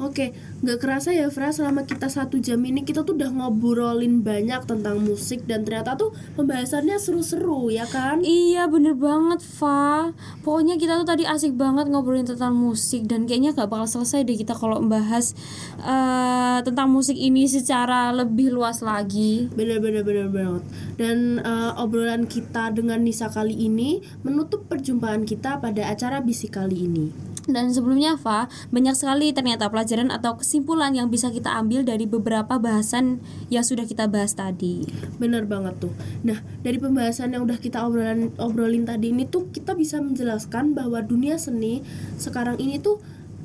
Oke, 0.01 0.33
nggak 0.65 0.81
kerasa 0.81 1.13
ya 1.13 1.29
Fra, 1.29 1.53
selama 1.53 1.85
kita 1.85 2.09
satu 2.09 2.41
jam 2.41 2.65
ini 2.65 2.89
kita 2.89 3.05
tuh 3.05 3.21
udah 3.21 3.29
ngobrolin 3.37 4.25
banyak 4.25 4.65
tentang 4.65 4.97
musik 5.05 5.45
dan 5.45 5.69
ternyata 5.69 5.93
tuh 6.01 6.17
pembahasannya 6.41 6.97
seru-seru 6.97 7.69
ya 7.69 7.85
kan? 7.85 8.25
Iya 8.25 8.65
bener 8.73 8.97
banget 8.97 9.45
Fa 9.45 10.17
Pokoknya 10.41 10.81
kita 10.81 10.97
tuh 10.97 11.05
tadi 11.05 11.29
asik 11.29 11.53
banget 11.53 11.93
ngobrolin 11.93 12.25
tentang 12.25 12.57
musik 12.57 13.05
Dan 13.05 13.29
kayaknya 13.29 13.53
gak 13.53 13.69
bakal 13.69 13.85
selesai 13.85 14.25
deh 14.25 14.41
kita 14.41 14.57
kalau 14.57 14.81
membahas 14.81 15.37
eh, 15.85 16.59
Tentang 16.65 16.89
musik 16.89 17.21
ini 17.21 17.45
secara 17.45 18.09
lebih 18.17 18.57
luas 18.57 18.81
lagi 18.81 19.53
Bener-bener 19.53 20.01
bener 20.01 20.33
banget. 20.33 20.65
Dan 20.97 21.45
eh, 21.45 21.73
obrolan 21.77 22.25
kita 22.25 22.73
dengan 22.73 23.05
Nisa 23.05 23.29
kali 23.29 23.53
ini 23.53 24.01
menutup 24.25 24.65
perjumpaan 24.65 25.29
kita 25.29 25.61
pada 25.61 25.93
acara 25.93 26.25
bisik 26.25 26.57
kali 26.57 26.89
ini. 26.89 27.30
Dan 27.49 27.73
sebelumnya 27.73 28.21
Fa, 28.21 28.53
banyak 28.69 28.93
sekali 28.93 29.33
ternyata 29.33 29.73
pelajaran 29.73 30.13
atau 30.13 30.37
kesimpulan 30.37 30.93
yang 30.93 31.09
bisa 31.09 31.33
kita 31.33 31.57
ambil 31.57 31.87
dari 31.87 32.05
beberapa 32.05 32.61
bahasan 32.61 33.25
yang 33.49 33.65
sudah 33.65 33.89
kita 33.89 34.11
bahas 34.11 34.37
tadi. 34.37 34.85
Bener 35.17 35.49
banget 35.49 35.81
tuh. 35.81 35.93
Nah, 36.21 36.45
dari 36.61 36.77
pembahasan 36.77 37.33
yang 37.33 37.49
udah 37.49 37.57
kita 37.57 37.81
obrolan 37.87 38.35
obrolin 38.37 38.85
tadi 38.85 39.15
ini 39.15 39.25
tuh 39.25 39.49
kita 39.49 39.73
bisa 39.73 40.03
menjelaskan 40.03 40.77
bahwa 40.77 41.01
dunia 41.01 41.41
seni 41.41 41.81
sekarang 42.21 42.61
ini 42.61 42.77
tuh 42.77 43.01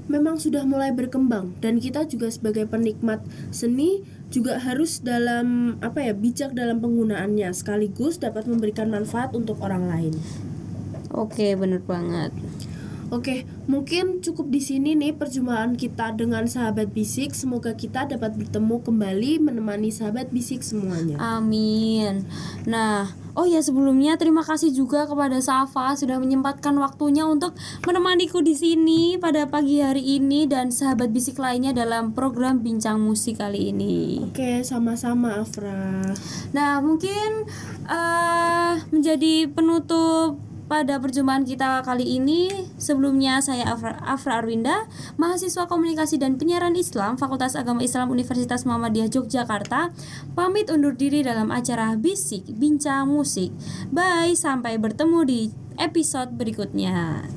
memang 0.05 0.37
sudah 0.37 0.61
mulai 0.67 0.93
berkembang 0.93 1.57
dan 1.65 1.81
kita 1.81 2.05
juga 2.05 2.29
sebagai 2.29 2.69
penikmat 2.69 3.25
seni 3.49 4.05
juga 4.29 4.61
harus 4.61 5.01
dalam 5.01 5.77
apa 5.81 6.01
ya 6.05 6.13
bijak 6.13 6.53
dalam 6.53 6.77
penggunaannya 6.77 7.49
sekaligus 7.57 8.21
dapat 8.21 8.45
memberikan 8.45 8.93
manfaat 8.93 9.33
untuk 9.33 9.57
orang 9.65 9.89
lain. 9.89 10.13
Oke, 11.15 11.55
bener 11.55 11.79
banget. 11.81 12.35
Oke, 13.15 13.47
mungkin 13.71 14.19
cukup 14.19 14.51
di 14.51 14.59
sini 14.59 14.91
nih 14.91 15.15
perjumpaan 15.15 15.79
kita 15.79 16.11
dengan 16.19 16.43
sahabat 16.51 16.91
bisik. 16.91 17.31
Semoga 17.31 17.71
kita 17.71 18.03
dapat 18.03 18.35
bertemu 18.35 18.83
kembali 18.83 19.39
menemani 19.39 19.87
sahabat 19.87 20.35
bisik 20.35 20.59
semuanya. 20.59 21.15
Amin. 21.15 22.27
Nah, 22.67 23.07
oh 23.39 23.47
ya 23.47 23.63
sebelumnya 23.63 24.19
terima 24.19 24.43
kasih 24.43 24.75
juga 24.75 25.07
kepada 25.07 25.39
Safa 25.39 25.95
sudah 25.95 26.19
menyempatkan 26.19 26.75
waktunya 26.75 27.23
untuk 27.23 27.55
menemaniku 27.87 28.43
di 28.43 28.51
sini 28.51 29.15
pada 29.15 29.47
pagi 29.47 29.79
hari 29.79 30.19
ini 30.19 30.43
dan 30.43 30.75
sahabat 30.75 31.15
bisik 31.15 31.39
lainnya 31.39 31.71
dalam 31.71 32.11
program 32.11 32.59
Bincang 32.59 32.99
Musik 32.99 33.39
kali 33.39 33.71
ini. 33.71 34.27
Oke, 34.27 34.59
sama-sama 34.67 35.39
Afra. 35.39 36.03
Nah, 36.51 36.83
mungkin 36.83 37.47
eh 37.87 38.75
menjadi 38.91 39.47
penutup 39.55 40.44
pada 40.65 40.97
perjumpaan 40.97 41.45
kita 41.45 41.85
kali 41.85 42.17
ini 42.17 42.49
sebelumnya 42.81 43.37
saya 43.41 43.69
Afra, 43.69 43.97
Afra 44.01 44.41
Arwinda 44.41 44.89
mahasiswa 45.17 45.69
komunikasi 45.69 46.17
dan 46.17 46.41
penyiaran 46.41 46.73
Islam 46.73 47.21
Fakultas 47.21 47.53
Agama 47.53 47.85
Islam 47.85 48.09
Universitas 48.09 48.65
Muhammadiyah 48.65 49.09
Yogyakarta. 49.13 49.93
Pamit 50.33 50.73
undur 50.73 50.97
diri 50.97 51.21
dalam 51.21 51.53
acara 51.53 51.93
Bisik 51.97 52.49
Bincang 52.49 53.09
Musik. 53.09 53.53
Bye 53.93 54.33
sampai 54.33 54.81
bertemu 54.81 55.19
di 55.25 55.41
episode 55.77 56.33
berikutnya 56.33 57.27